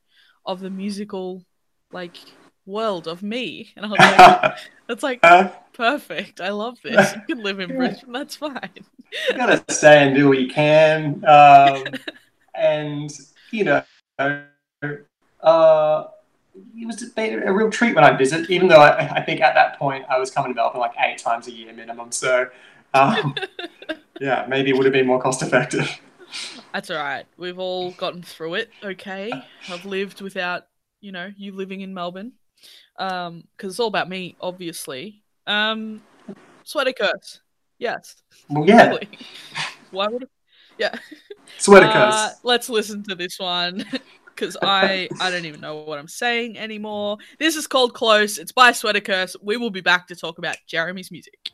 [0.45, 1.45] of the musical,
[1.93, 2.17] like,
[2.67, 4.55] world of me." And I was like,
[4.89, 6.41] "That's like Uh, perfect.
[6.41, 7.15] I love this.
[7.15, 8.13] You can live in Brisbane.
[8.13, 8.71] That's fine."
[9.29, 11.25] you gotta stay and do what you can.
[11.27, 11.85] Um,
[12.55, 13.11] and
[13.51, 13.83] you know,
[14.19, 16.05] uh,
[16.77, 18.51] it was a, a real treat when I visit.
[18.51, 21.19] Even though I, I think at that point I was coming to Melbourne like eight
[21.19, 22.13] times a year minimum.
[22.13, 22.49] So
[22.95, 23.35] um,
[24.21, 25.89] yeah, maybe it would have been more cost effective.
[26.73, 27.25] That's all right.
[27.37, 28.71] We've all gotten through it.
[28.85, 29.33] Okay,
[29.69, 30.65] I've lived without
[31.01, 32.33] you know you living in Melbourne,
[32.99, 35.23] um, because it's all about me, obviously.
[35.47, 36.03] Um,
[36.63, 37.41] sweater curse.
[37.79, 38.23] Yes.
[38.49, 39.09] Well, yeah, Really.
[39.91, 40.23] Why would?
[40.25, 40.31] It...
[40.79, 40.95] Yeah.
[41.59, 42.37] sweater Uh, curse.
[42.45, 43.85] let's listen to this one
[44.27, 47.17] because I I don't even know what I'm saying anymore.
[47.39, 48.39] This is called Close.
[48.39, 49.35] It's by Sweater Curse.
[49.43, 51.51] We will be back to talk about Jeremy's music.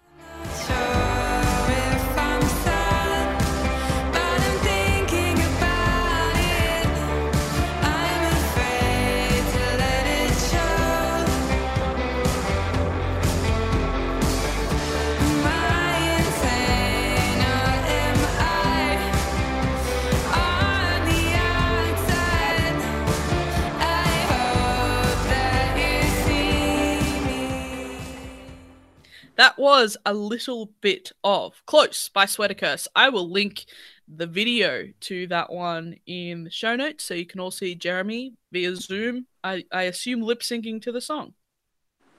[29.36, 32.88] That was a little bit of Close by Sweater Curse.
[32.96, 33.66] I will link
[34.08, 38.32] the video to that one in the show notes so you can all see Jeremy
[38.50, 39.26] via Zoom.
[39.44, 41.34] I, I assume lip syncing to the song.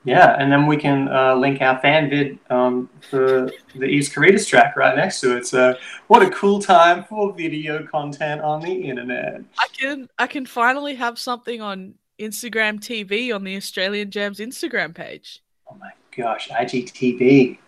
[0.04, 4.48] Yeah, and then we can uh, link our fan vid um, for the Eves Karydas
[4.48, 5.48] track right next to it.
[5.48, 5.76] So
[6.08, 9.42] what a cool time for video content on the internet.
[9.58, 14.96] I can I can finally have something on Instagram TV on the Australian Jams Instagram
[14.96, 15.44] page.
[15.70, 17.60] Oh my gosh, IGTV.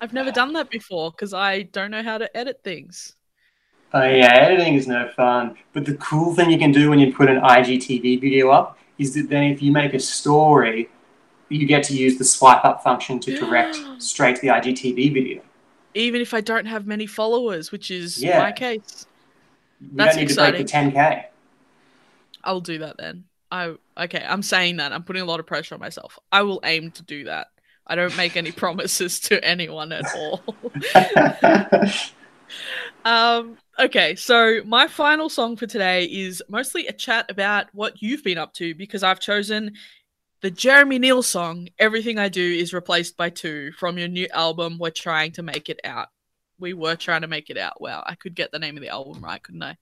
[0.00, 3.16] I've never done that before because I don't know how to edit things.
[3.92, 5.56] Oh yeah, editing is no fun.
[5.72, 9.14] But the cool thing you can do when you put an IGTV video up is
[9.14, 10.88] that then if you make a story,
[11.48, 15.42] you get to use the swipe up function to direct straight to the IGTV video.
[15.94, 18.38] Even if I don't have many followers, which is Yeah.
[18.38, 19.06] my case.
[19.80, 21.24] You That's don't need to break the 10k.
[22.44, 23.24] I'll do that then.
[23.50, 24.92] I okay, I'm saying that.
[24.92, 26.18] I'm putting a lot of pressure on myself.
[26.30, 27.48] I will aim to do that.
[27.88, 30.42] I don't make any promises to anyone at all.
[33.04, 38.24] um okay, so my final song for today is mostly a chat about what you've
[38.24, 39.74] been up to because I've chosen
[40.40, 44.78] the Jeremy Neale song Everything I Do is replaced by two from your new album
[44.78, 46.08] We're trying to make it out.
[46.60, 47.80] We were trying to make it out.
[47.80, 49.76] Wow, I could get the name of the album right, couldn't I?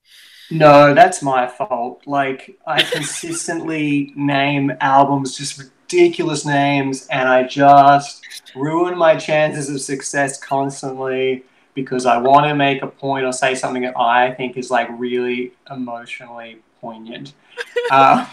[0.50, 2.02] no, that's my fault.
[2.06, 9.80] Like I consistently name albums just ridiculous names and I just ruin my chances of
[9.80, 11.44] success constantly
[11.74, 14.88] because I want to make a point or say something that I think is like
[14.98, 17.34] really emotionally poignant.
[17.90, 18.26] uh,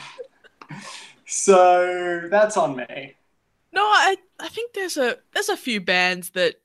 [1.25, 3.15] so that's on me.
[3.71, 6.55] No, I I think there's a there's a few bands that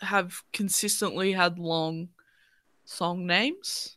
[0.00, 2.08] have consistently had long
[2.84, 3.96] song names.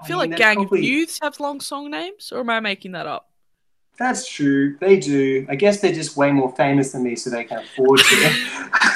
[0.00, 2.50] I I feel mean, like Gang probably- of Youths have long song names, or am
[2.50, 3.30] I making that up?
[3.98, 4.76] That's true.
[4.80, 5.46] They do.
[5.48, 8.34] I guess they're just way more famous than me, so they can afford to.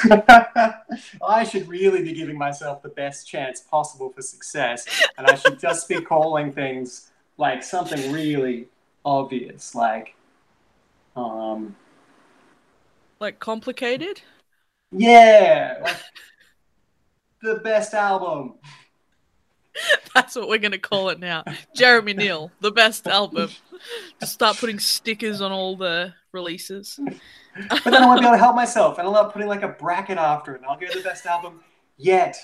[1.25, 5.59] I should really be giving myself the best chance possible for success, and I should
[5.59, 8.67] just be calling things like something really
[9.05, 10.15] obvious, like,
[11.15, 11.75] um,
[13.19, 14.23] Like complicated?
[14.91, 15.97] yeah, like
[17.41, 18.55] the best album.
[20.13, 21.43] That's what we're gonna call it now.
[21.75, 23.49] Jeremy Neale, the best album.
[24.19, 26.99] Just start putting stickers on all the releases.
[27.69, 29.69] But then I won't be able to help myself, and I'll up putting like a
[29.69, 31.61] bracket after it, and I'll go the best album
[31.97, 32.37] yet.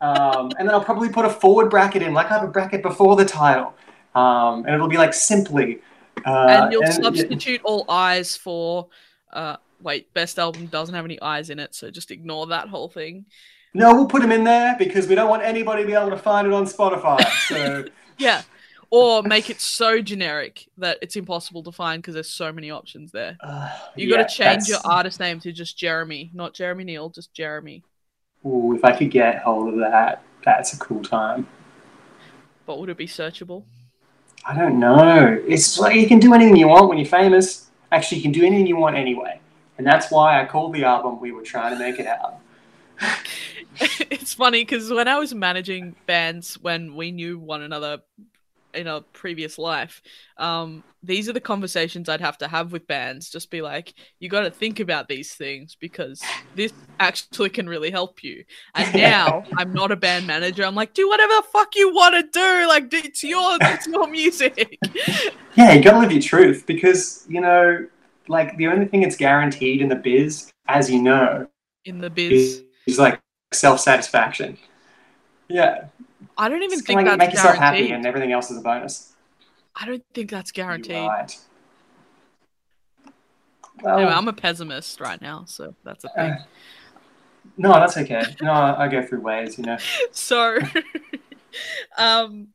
[0.00, 2.82] Um, and then I'll probably put a forward bracket in, like I have a bracket
[2.82, 3.74] before the title,
[4.14, 5.80] um, and it'll be like simply.
[6.26, 8.88] Uh, and you'll and- substitute all eyes for
[9.32, 12.88] uh wait, best album doesn't have any eyes in it, so just ignore that whole
[12.88, 13.26] thing.
[13.74, 16.18] No, we'll put them in there because we don't want anybody to be able to
[16.18, 17.38] find it on Spotify.
[17.38, 17.84] So
[18.18, 18.42] Yeah.
[18.90, 23.10] Or make it so generic that it's impossible to find because there's so many options
[23.10, 23.40] there.
[23.40, 27.08] uh, You yeah, got to change your artist name to just Jeremy, not Jeremy Neale,
[27.10, 27.84] just Jeremy.
[28.46, 31.46] Ooh, if I could get hold of that, that's a cool time.
[32.66, 33.66] But would it be searchable?
[34.44, 35.40] I don't know.
[35.46, 37.70] It's like you can do anything you want when you're famous.
[37.92, 39.40] Actually, you can do anything you want anyway.
[39.78, 42.38] And that's why I called the album We Were Trying to Make It Out.
[43.76, 48.00] it's funny because when I was managing bands when we knew one another
[48.74, 50.02] in a previous life,
[50.38, 53.28] um, these are the conversations I'd have to have with bands.
[53.28, 56.22] Just be like, you got to think about these things because
[56.54, 58.44] this actually can really help you.
[58.74, 60.64] And now I'm not a band manager.
[60.64, 62.68] I'm like, do whatever the fuck you want to do.
[62.68, 64.78] Like, it's your, it's your music.
[65.54, 67.86] Yeah, you gotta live your truth because, you know,
[68.26, 71.46] like the only thing that's guaranteed in the biz, as you know,
[71.84, 73.20] In the biz, is, is like
[73.52, 74.58] self satisfaction.
[75.48, 75.86] Yeah.
[76.38, 77.82] I don't even Just think like, that's make yourself guaranteed.
[77.86, 79.12] happy and everything else is a bonus.
[79.76, 80.94] I don't think that's You're guaranteed.
[81.08, 81.36] right.
[83.82, 86.30] Well, Anyway, I'm a pessimist right now, so that's a thing.
[86.32, 86.38] uh,
[87.56, 88.22] no, that's okay.
[88.40, 89.76] No, I go through waves, you know.
[90.12, 90.58] So,
[91.98, 92.48] um,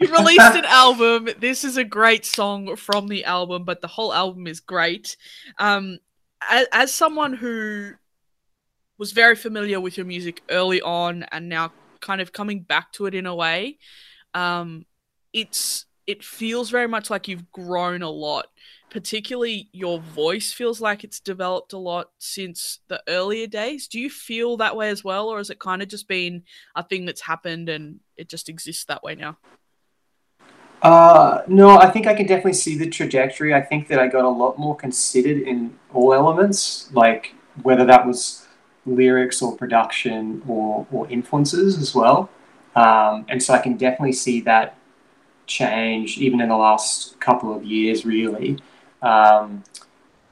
[0.00, 1.28] you released an album.
[1.38, 5.16] This is a great song from the album, but the whole album is great.
[5.58, 5.98] Um,
[6.50, 7.92] as, as someone who
[9.02, 13.06] was very familiar with your music early on and now kind of coming back to
[13.06, 13.76] it in a way,
[14.32, 14.86] um,
[15.32, 18.46] it's it feels very much like you've grown a lot.
[18.90, 23.88] Particularly, your voice feels like it's developed a lot since the earlier days.
[23.88, 26.44] Do you feel that way as well, or has it kind of just been
[26.76, 29.36] a thing that's happened and it just exists that way now?
[30.80, 33.52] Uh, no, I think I can definitely see the trajectory.
[33.52, 37.34] I think that I got a lot more considered in all elements, like
[37.64, 38.46] whether that was
[38.86, 42.30] lyrics or production or, or influences as well.
[42.74, 44.76] Um, and so I can definitely see that
[45.46, 48.58] change even in the last couple of years, really.
[49.02, 49.64] Um,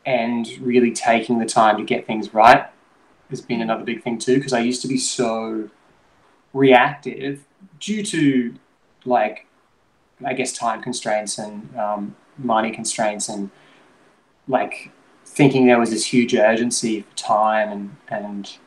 [0.06, 2.66] and really taking the time to get things right
[3.28, 5.68] has been another big thing too, because I used to be so
[6.52, 7.44] reactive
[7.78, 8.54] due to
[9.04, 9.46] like
[10.24, 13.50] I guess time constraints and um, money constraints and
[14.48, 14.90] like
[15.30, 18.58] thinking there was this huge urgency for time and and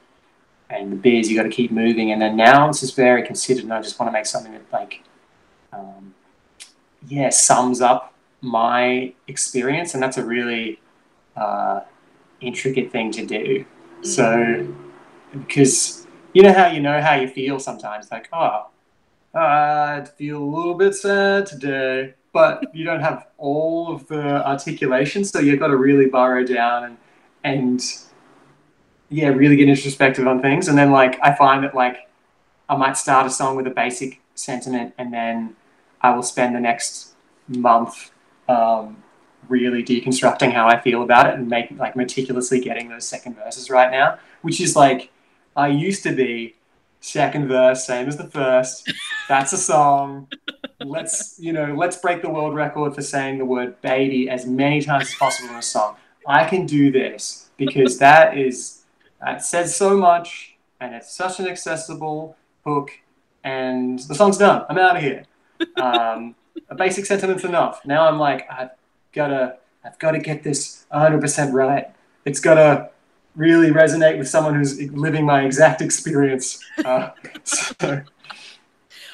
[0.69, 2.11] and the beers you got to keep moving.
[2.11, 4.63] And then now it's just very considered and I just want to make something that
[4.71, 5.03] like
[5.71, 6.13] um,
[7.07, 10.79] yeah sums up my experience and that's a really
[11.35, 11.81] uh,
[12.41, 13.65] intricate thing to do.
[14.01, 14.67] So
[15.31, 18.67] because you know how you know how you feel sometimes like oh
[19.35, 25.23] I feel a little bit sad today, but you don't have all of the articulation,
[25.23, 26.97] so you've got to really burrow down and
[27.43, 27.81] and
[29.09, 30.67] yeah, really get introspective on things.
[30.67, 32.09] And then like I find that like
[32.67, 35.55] I might start a song with a basic sentiment, and then
[36.01, 37.13] I will spend the next
[37.47, 38.11] month
[38.49, 38.97] um,
[39.47, 43.69] really deconstructing how I feel about it and make like meticulously getting those second verses
[43.69, 45.11] right now, which is like
[45.55, 46.55] I used to be
[46.99, 48.91] second verse, same as the first.
[49.29, 50.27] That's a song.
[50.83, 54.81] Let's you know, let's break the world record for saying the word baby as many
[54.81, 55.95] times as possible in a song.
[56.27, 58.83] I can do this because that is
[59.21, 62.91] that says so much and it's such an accessible hook
[63.43, 64.65] and the song's done.
[64.69, 65.25] I'm out of here.
[65.77, 66.35] Um,
[66.69, 67.85] a basic sentiment's enough.
[67.85, 68.71] Now I'm like, I've
[69.11, 71.87] gotta I've gotta get this 100% right.
[72.25, 72.89] It's gotta
[73.35, 76.63] really resonate with someone who's living my exact experience.
[76.83, 77.09] Uh,
[77.43, 78.01] so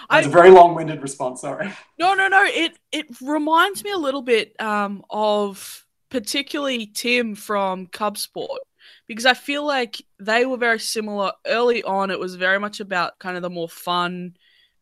[0.10, 1.42] that's I- a very long-winded response.
[1.42, 1.72] Sorry.
[1.98, 2.44] No, no, no.
[2.46, 8.62] It it reminds me a little bit um, of particularly Tim from Cub Sport.
[9.08, 11.32] because I feel like they were very similar.
[11.46, 14.36] Early on, it was very much about kind of the more fun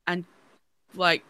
[0.05, 0.23] and
[0.95, 1.23] like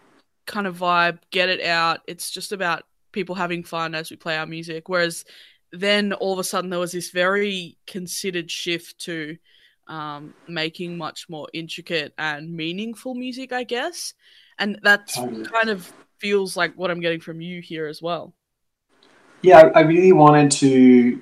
[0.45, 2.01] kind of vibe, get it out.
[2.07, 4.87] It's just about people having fun as we play our music.
[4.89, 5.25] Whereas
[5.71, 9.37] then all of a sudden there was this very considered shift to
[9.87, 14.13] um, making much more intricate and meaningful music, I guess.
[14.59, 15.13] And that
[15.51, 18.33] kind of feels like what I'm getting from you here as well.
[19.41, 21.21] Yeah, I, really wanted to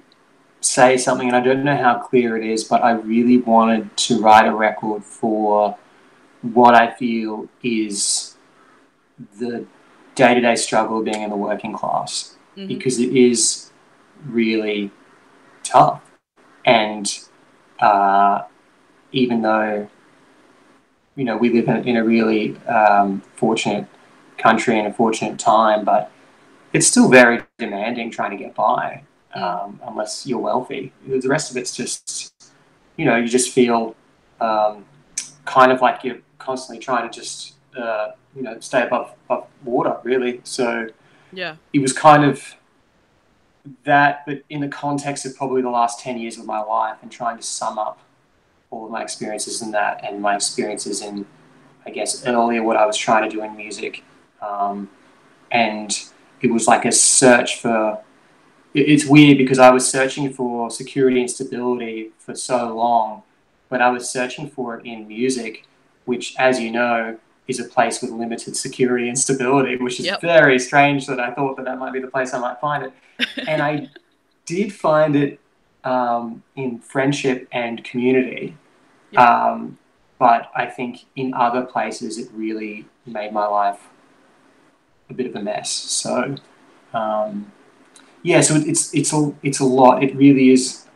[0.62, 4.22] say something, and I don't know how clear it is, but I really wanted to
[4.22, 5.78] write a record for
[6.42, 8.38] what I feel is
[9.40, 9.66] the
[10.16, 12.68] day to day struggle of being in the working class Mhm.
[12.68, 13.72] because it is
[14.26, 14.92] really
[15.64, 16.02] tough.
[16.66, 17.08] And
[17.80, 18.44] uh,
[19.16, 19.90] even though,
[21.16, 23.88] you know, we live in, in a really um, fortunate
[24.38, 26.12] country and a fortunate time, but
[26.74, 29.02] it's still very demanding trying to get by
[29.34, 30.92] um, unless you're wealthy.
[31.08, 32.52] The rest of it's just,
[32.98, 33.96] you know, you just feel
[34.42, 34.86] um,
[35.46, 39.98] kind of like you're constantly trying to just, uh, you know, stay above, above water,
[40.04, 40.42] really.
[40.44, 40.90] So
[41.32, 41.56] Yeah.
[41.72, 42.56] it was kind of
[43.86, 47.10] that, but in the context of probably the last 10 years of my life and
[47.10, 48.00] trying to sum up
[48.72, 51.26] all of my experiences in that and my experiences in,
[51.86, 54.04] I guess, earlier what I was trying to do in music.
[54.42, 54.90] Um,
[55.52, 55.98] and
[56.42, 58.00] it was like a search for,
[58.74, 63.24] it- it's weird because I was searching for security and stability for so long,
[63.70, 65.66] but I was searching for it in music,
[66.06, 70.22] which, as you know, is a place with limited security and stability, which is Yep.
[70.22, 72.94] very strange that I thought that that might be the place I might find it.
[73.48, 73.88] and I
[74.46, 75.40] did find it
[75.86, 78.58] um, in friendship and community.
[79.16, 79.78] Um,
[80.20, 83.88] but I think in other places it really made my life
[85.10, 85.72] a bit of a mess.
[85.72, 86.36] So,
[86.94, 87.52] um,
[88.24, 90.04] yeah, so it's it's a it's a lot.
[90.04, 90.88] It really is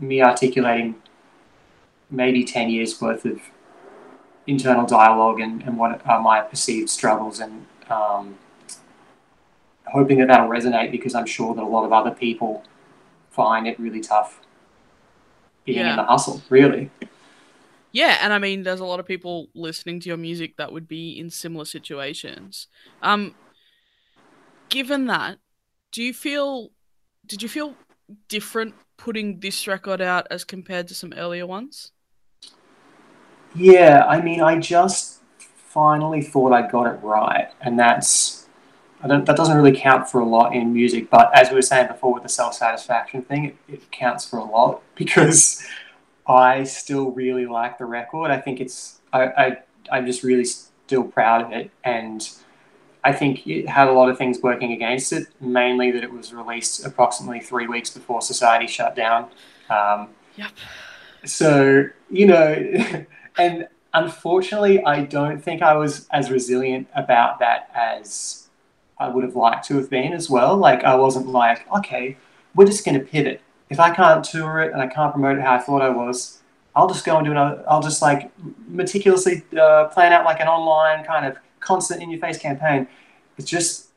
[0.00, 0.96] me articulating
[2.10, 3.40] maybe ten years worth of
[4.46, 8.36] internal dialogue and, and what are my perceived struggles and um,
[9.86, 12.62] hoping that that'll resonate because I'm sure that a lot of other people
[13.36, 14.40] find it really tough
[15.64, 15.88] being Yeah.
[15.88, 16.40] in the hustle.
[16.48, 16.90] Really,
[17.92, 20.86] Yeah, and I mean, there's a lot of people listening to your music that would
[20.86, 22.68] be in similar situations.
[23.00, 23.36] Um,
[24.68, 25.38] given that,
[25.92, 26.70] do you feel,
[27.26, 27.78] did you feel
[28.28, 31.92] different putting this record out as compared to some earlier ones?
[33.54, 38.35] Yeah, I mean, I just finally thought I got it right, and that's
[39.04, 42.14] that doesn't really count for a lot in music, but as we were saying before
[42.14, 45.64] with the self satisfaction thing, it, it counts for a lot because
[46.26, 48.30] I still really like the record.
[48.30, 49.56] I think it's I, I
[49.92, 52.28] I'm just really still proud of it, and
[53.04, 55.28] I think it had a lot of things working against it.
[55.40, 59.30] Mainly that it was released approximately three weeks before society shut down.
[59.70, 60.50] Um, Yep.
[61.24, 63.06] so you know
[63.38, 68.45] and unfortunately i don't think i was as resilient about that as
[68.98, 70.56] i would have liked to have been as well.
[70.56, 72.16] Like i wasn't like okay
[72.54, 73.40] we're just going to pivot.
[73.68, 76.40] If i can't tour it and i can't promote it how i thought i was
[76.74, 78.30] i'll just go and do another i'll just like
[78.68, 82.86] meticulously uh, plan out like an online kind of constant in your face campaign.
[83.38, 83.88] It just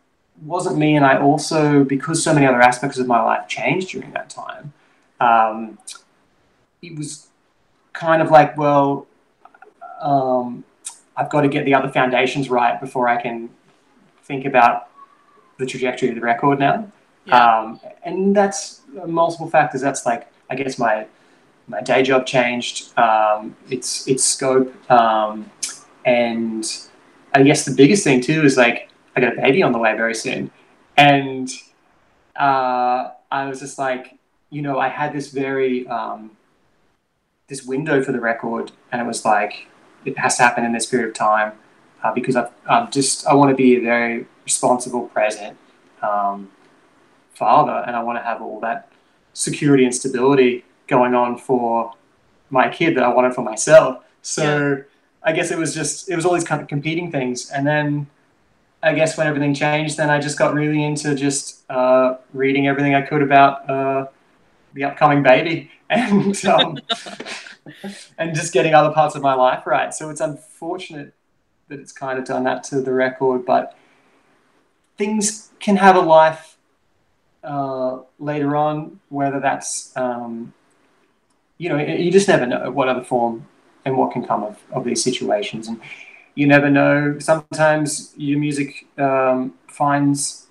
[0.44, 4.12] wasn't me and i also because so many other aspects of my life changed during
[4.12, 4.74] that time
[5.20, 5.78] um,
[6.82, 7.28] it was
[7.94, 9.08] kind of like, well,
[10.02, 10.64] um,
[11.16, 13.50] I've got to get the other foundations right before I can
[14.24, 14.89] think about
[15.60, 16.92] the trajectory of the record now.
[17.32, 19.82] Um, and that's multiple factors.
[19.82, 21.06] That's like, I guess my
[21.68, 25.50] my day job changed, um, its its scope, um,
[26.04, 26.66] and
[27.36, 29.96] I guess the biggest thing too is like I got a baby on the way
[29.96, 30.50] very soon,
[30.98, 31.48] and
[32.36, 34.18] uh, I was just like,
[34.50, 36.32] you know, I had this very um,
[37.48, 39.68] this window for the record, and it was like
[40.06, 41.52] it has to happen in this period of time
[42.04, 45.56] uh, because I've, I'm just I want to be a very responsible, present
[46.02, 46.50] um,
[47.34, 48.92] father, and I want to have all that
[49.34, 51.94] security and stability going on for
[52.50, 54.04] my kid that I wanted for myself.
[54.24, 54.84] So
[55.22, 58.08] I guess it was just it was all these kind of competing things, and then
[58.82, 62.96] I guess when everything changed, then I just got really into just uh, reading everything
[62.96, 64.08] I could about uh,
[64.74, 66.80] the upcoming baby and um,
[68.18, 69.94] and just getting other parts of my life right.
[69.94, 71.14] So it's unfortunate
[71.68, 73.76] that it's kind of done that to the record, but
[75.00, 76.58] things can have a life
[77.44, 80.54] uh, later on, whether that's um,
[81.58, 83.48] you know you just never know what other form
[83.86, 85.80] and what can come of, of these situations and
[86.36, 90.48] you never know sometimes your music um, finds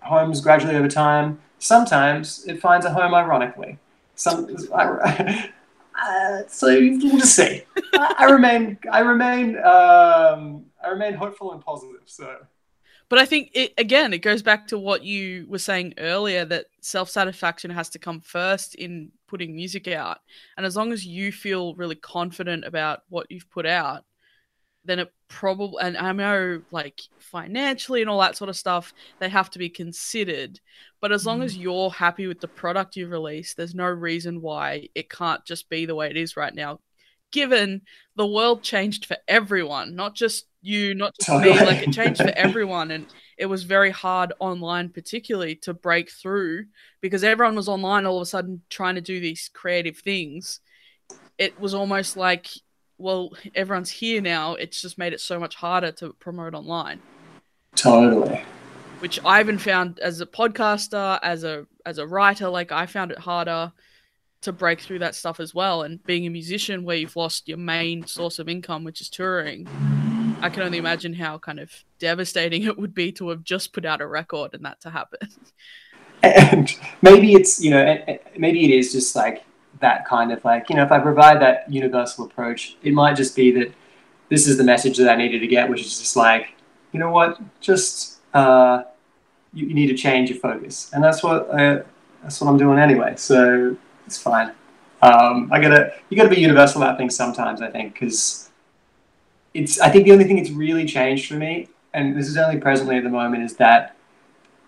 [0.00, 3.78] homes gradually over time sometimes it finds a home ironically
[4.20, 4.54] some.
[4.74, 5.50] I,
[5.94, 7.62] uh, so we'll just see.
[7.94, 8.78] I, I remain.
[8.92, 9.56] I remain.
[9.56, 12.02] Um, I remain hopeful and positive.
[12.04, 12.36] So.
[13.10, 16.66] But I think it again, it goes back to what you were saying earlier that
[16.80, 20.18] self satisfaction has to come first in putting music out.
[20.56, 24.04] And as long as you feel really confident about what you've put out,
[24.84, 29.28] then it probably and I know like financially and all that sort of stuff, they
[29.28, 30.60] have to be considered.
[31.00, 31.62] But as long as mm.
[31.62, 35.84] you're happy with the product you've released, there's no reason why it can't just be
[35.84, 36.78] the way it is right now.
[37.32, 37.82] Given
[38.16, 42.32] the world changed for everyone, not just you, not just me, like it changed for
[42.36, 43.06] everyone and
[43.38, 46.66] it was very hard online particularly to break through
[47.00, 50.60] because everyone was online all of a sudden trying to do these creative things.
[51.38, 52.48] It was almost like
[52.98, 54.54] well, everyone's here now.
[54.54, 57.00] It's just made it so much harder to promote online,
[57.74, 58.44] Totally.
[58.98, 63.10] which I even found as a podcaster, as a as a writer, like I found
[63.10, 63.72] it harder
[64.42, 65.82] to break through that stuff as well.
[65.82, 69.68] And being a musician, where you've lost your main source of income, which is touring,
[70.40, 73.84] I can only imagine how kind of devastating it would be to have just put
[73.84, 75.28] out a record and that to happen.
[76.22, 77.96] and maybe it's you know
[78.36, 79.42] maybe it is just like
[79.80, 83.34] that kind of like you know if i provide that universal approach it might just
[83.34, 83.72] be that
[84.28, 86.48] this is the message that i needed to get which is just like
[86.92, 88.82] you know what just uh,
[89.54, 91.82] you, you need to change your focus and that's what uh,
[92.22, 93.74] that's what i'm doing anyway so
[94.10, 94.52] it's fine
[95.02, 98.50] um, i gotta you gotta be universal about things sometimes i think because
[99.54, 102.58] it's i think the only thing that's really changed for me and this is only
[102.58, 103.96] presently at the moment is that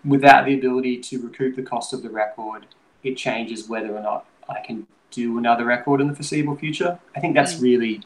[0.05, 2.65] without the ability to recoup the cost of the record,
[3.03, 6.99] it changes whether or not I can do another record in the foreseeable future.
[7.15, 8.01] I think that's really,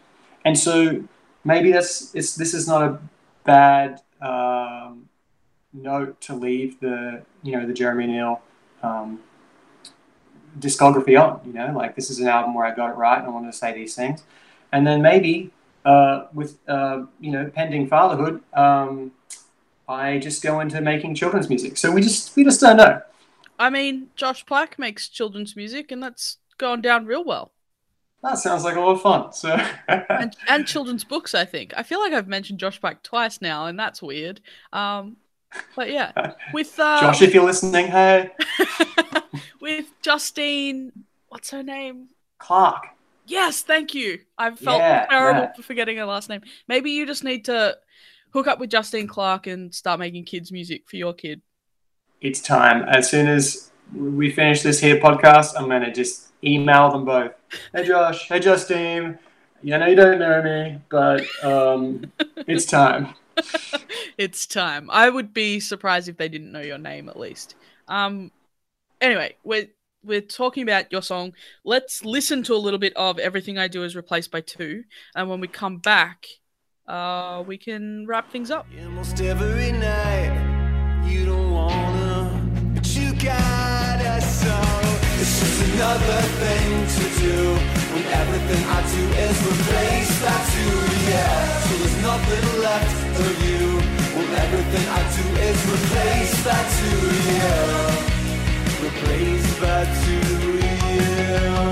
[0.45, 1.03] and so
[1.43, 2.99] maybe that's it's, this is not a
[3.43, 5.09] bad um,
[5.73, 8.41] note to leave the you know the Jeremy Neale
[8.83, 9.19] um,
[10.60, 11.41] discography on.
[11.45, 13.51] You know, like this is an album where I got it right and I wanted
[13.51, 14.24] to say these things,
[14.72, 15.51] and then maybe
[15.86, 18.41] uh, with uh, you know pending fatherhood.
[18.53, 19.12] Um,
[19.89, 21.78] I just go into making children's music.
[21.78, 23.01] So we just we just don't know.
[23.58, 27.53] I mean, Josh Pyke makes children's music, and that's gone down real well.
[28.24, 29.32] That sounds like a lot of fun.
[29.32, 29.55] So
[29.88, 31.34] and, and children's books.
[31.34, 34.41] I think I feel like I've mentioned Josh Pyke twice now, and that's weird.
[34.74, 35.18] Um,
[35.75, 38.31] but yeah, with uh, Josh, if you're listening, hey,
[39.61, 40.91] with Justine,
[41.29, 42.09] what's her name?
[42.39, 42.87] Clarke.
[43.25, 44.19] Yes, thank you.
[44.37, 45.53] I felt Yeah, terrible yeah.
[45.53, 46.41] for forgetting her last name.
[46.67, 47.77] Maybe you just need to
[48.31, 51.41] hook up with Justine Clarke and start making kids music for your kid.
[52.21, 52.83] It's time.
[52.83, 57.33] As soon as we finish this here podcast, I'm gonna just email them both.
[57.73, 59.19] Hey Josh, hey Justine.
[59.63, 62.11] Yeah, I know you don't know me, but um,
[62.47, 63.13] it's time.
[64.17, 64.89] it's time.
[64.91, 67.55] I would be surprised if they didn't know your name at least.
[67.88, 68.31] Um
[69.01, 69.67] anyway, we're
[70.03, 71.33] we're talking about your song.
[71.63, 74.83] Let's listen to a little bit of Everything I Do is Replaced by Two.
[75.15, 76.27] And when we come back,
[76.88, 78.67] uh we can wrap things up.
[78.83, 84.21] Almost every night, you don't wanna, but you gotta.
[84.21, 84.55] So
[85.19, 87.53] it's just another thing to do
[87.93, 91.66] when everything I do is replace that to yeah.
[96.43, 96.89] That to
[97.33, 98.88] yeah.
[98.88, 100.13] Replace that to
[100.95, 101.67] yeah.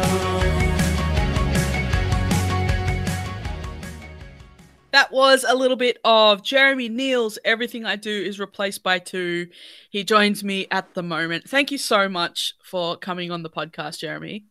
[4.91, 9.47] That was a little bit of Jeremy Neale's Everything I Do is Replaced by Two.
[9.89, 11.49] He joins me at the moment.
[11.49, 14.45] Thank you so much for coming on the podcast, Jeremy.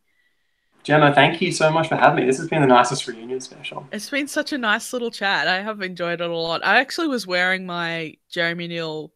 [0.83, 2.25] Gemma, thank you so much for having me.
[2.27, 3.87] This has been the nicest reunion special.
[3.91, 5.47] It's been such a nice little chat.
[5.47, 6.63] I have enjoyed it a lot.
[6.63, 9.11] I actually was wearing my Jeremy Neale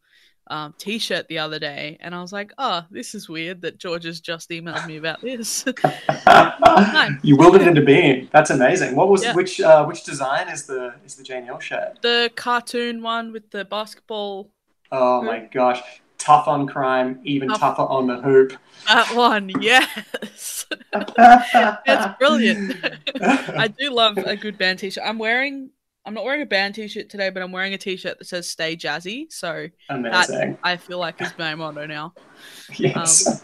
[0.50, 4.04] um, t-shirt the other day, and I was like, "Oh, this is weird that George
[4.06, 5.66] has just emailed me about this."
[7.24, 8.30] you willed it into being.
[8.32, 8.96] That's amazing.
[8.96, 9.34] What was Yeah.
[9.36, 12.00] which uh, which design is the is the Jane Hill shirt?
[12.02, 14.50] the cartoon one with the basketball.
[14.92, 15.82] Oh my gosh.
[16.18, 17.60] Tough on crime, even Tough.
[17.62, 18.52] tougher on the hoop.
[18.88, 20.66] That one, yes.
[21.16, 22.76] That's brilliant.
[23.22, 25.02] I do love a good band t-shirt.
[25.06, 25.70] I'm wearing
[26.10, 28.76] I'm not wearing a band t-shirt today, but I'm wearing a t-shirt that says "Stay
[28.76, 32.16] Jazzy." So that I feel like is my motto now.
[32.78, 33.44] yes.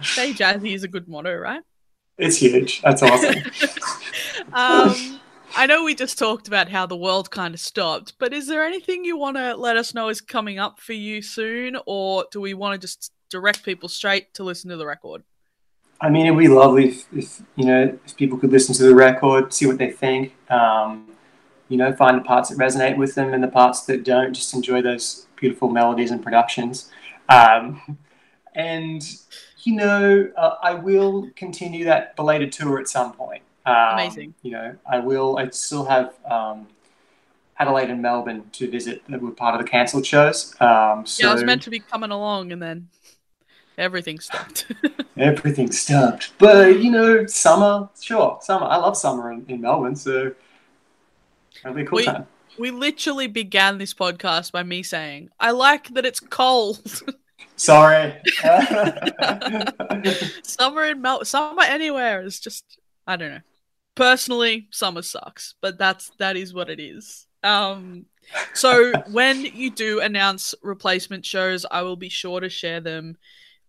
[0.00, 1.60] "Stay Jazzy" is a good motto, right?
[2.16, 2.82] it's huge.
[2.82, 3.34] That's awesome.
[4.52, 5.20] um,
[5.56, 8.64] I know we just talked about how the world kind of stopped, but is there
[8.64, 12.40] anything you want to let us know is coming up for you soon, or do
[12.40, 15.24] we want to just direct people straight to listen to the record?
[16.00, 18.94] I mean, it'd be lovely if, if you know if people could listen to the
[18.94, 20.32] record, see what they think.
[20.48, 21.08] Um,
[21.74, 24.32] you know, find the parts that resonate with them and the parts that don't.
[24.32, 26.88] Just enjoy those beautiful melodies and productions.
[27.28, 27.98] Um,
[28.54, 29.02] and
[29.64, 33.42] you know, uh, I will continue that belated tour at some point.
[33.66, 34.34] Um, Amazing.
[34.42, 35.36] You know, I will.
[35.36, 36.68] I still have um,
[37.58, 40.54] Adelaide and Melbourne to visit that were part of the cancelled shows.
[40.60, 42.88] Um, so Yeah, I was meant to be coming along, and then
[43.76, 44.70] everything stopped.
[45.16, 46.34] everything stopped.
[46.38, 48.66] But you know, summer, sure, summer.
[48.66, 50.32] I love summer in, in Melbourne, so
[51.64, 52.26] it'll be a cool We- time.
[52.58, 57.02] we literally began this podcast by me saying, "I like that it's cold."
[57.56, 58.14] Sorry.
[60.42, 63.40] summer in Mel, summer anywhere is just I don't know.
[63.94, 67.26] Personally, summer sucks, but that's that is what it is.
[67.42, 68.06] Um,
[68.54, 73.16] so when you do announce replacement shows, I will be sure to share them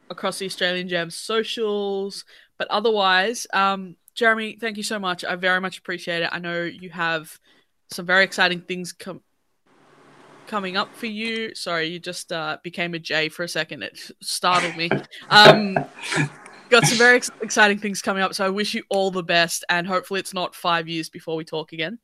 [0.10, 2.26] across the Australian Jam socials.
[2.58, 5.24] But otherwise, um, Jeremy, thank you so much.
[5.26, 6.30] I very much appreciate it.
[6.32, 7.38] I know you have
[7.92, 9.22] some very exciting things com-
[10.48, 11.54] coming up for you.
[11.56, 13.84] Sorry, you just uh, became a J for a second.
[13.84, 14.90] It startled me.
[15.30, 15.76] Um,
[16.70, 18.34] got some very ex- exciting things coming up.
[18.34, 21.46] So I wish you all the best, and hopefully it's not five years before we
[21.46, 22.00] talk again.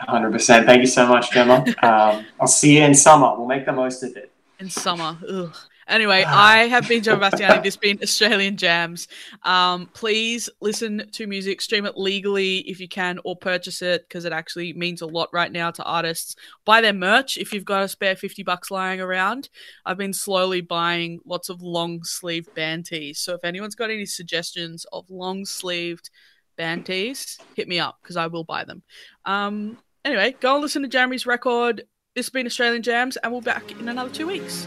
[0.00, 0.64] Hundred percent.
[0.66, 1.64] Thank you so much, Gemma.
[1.82, 3.34] Um, I'll see you in summer.
[3.36, 4.30] We'll make the most of it.
[4.60, 5.18] in summer.
[5.28, 5.56] Ugh.
[5.88, 7.62] Anyway, I have been Joe Bastiani.
[7.62, 9.08] This has been Australian Jams.
[9.42, 14.26] Um, please listen to music, stream it legally if you can, or purchase it because
[14.26, 16.36] it actually means a lot right now to artists.
[16.66, 19.48] Buy their merch if you've got a spare 50 bucks lying around.
[19.86, 23.18] I've been slowly buying lots of long sleeve band tees.
[23.18, 26.10] So if anyone's got any suggestions of long sleeved
[26.58, 28.82] band tees, hit me up because I will buy them.
[29.24, 31.84] Um, anyway, go and listen to Jeremy's record.
[32.14, 34.66] This has been Australian Jams, and we'll be back in another two weeks.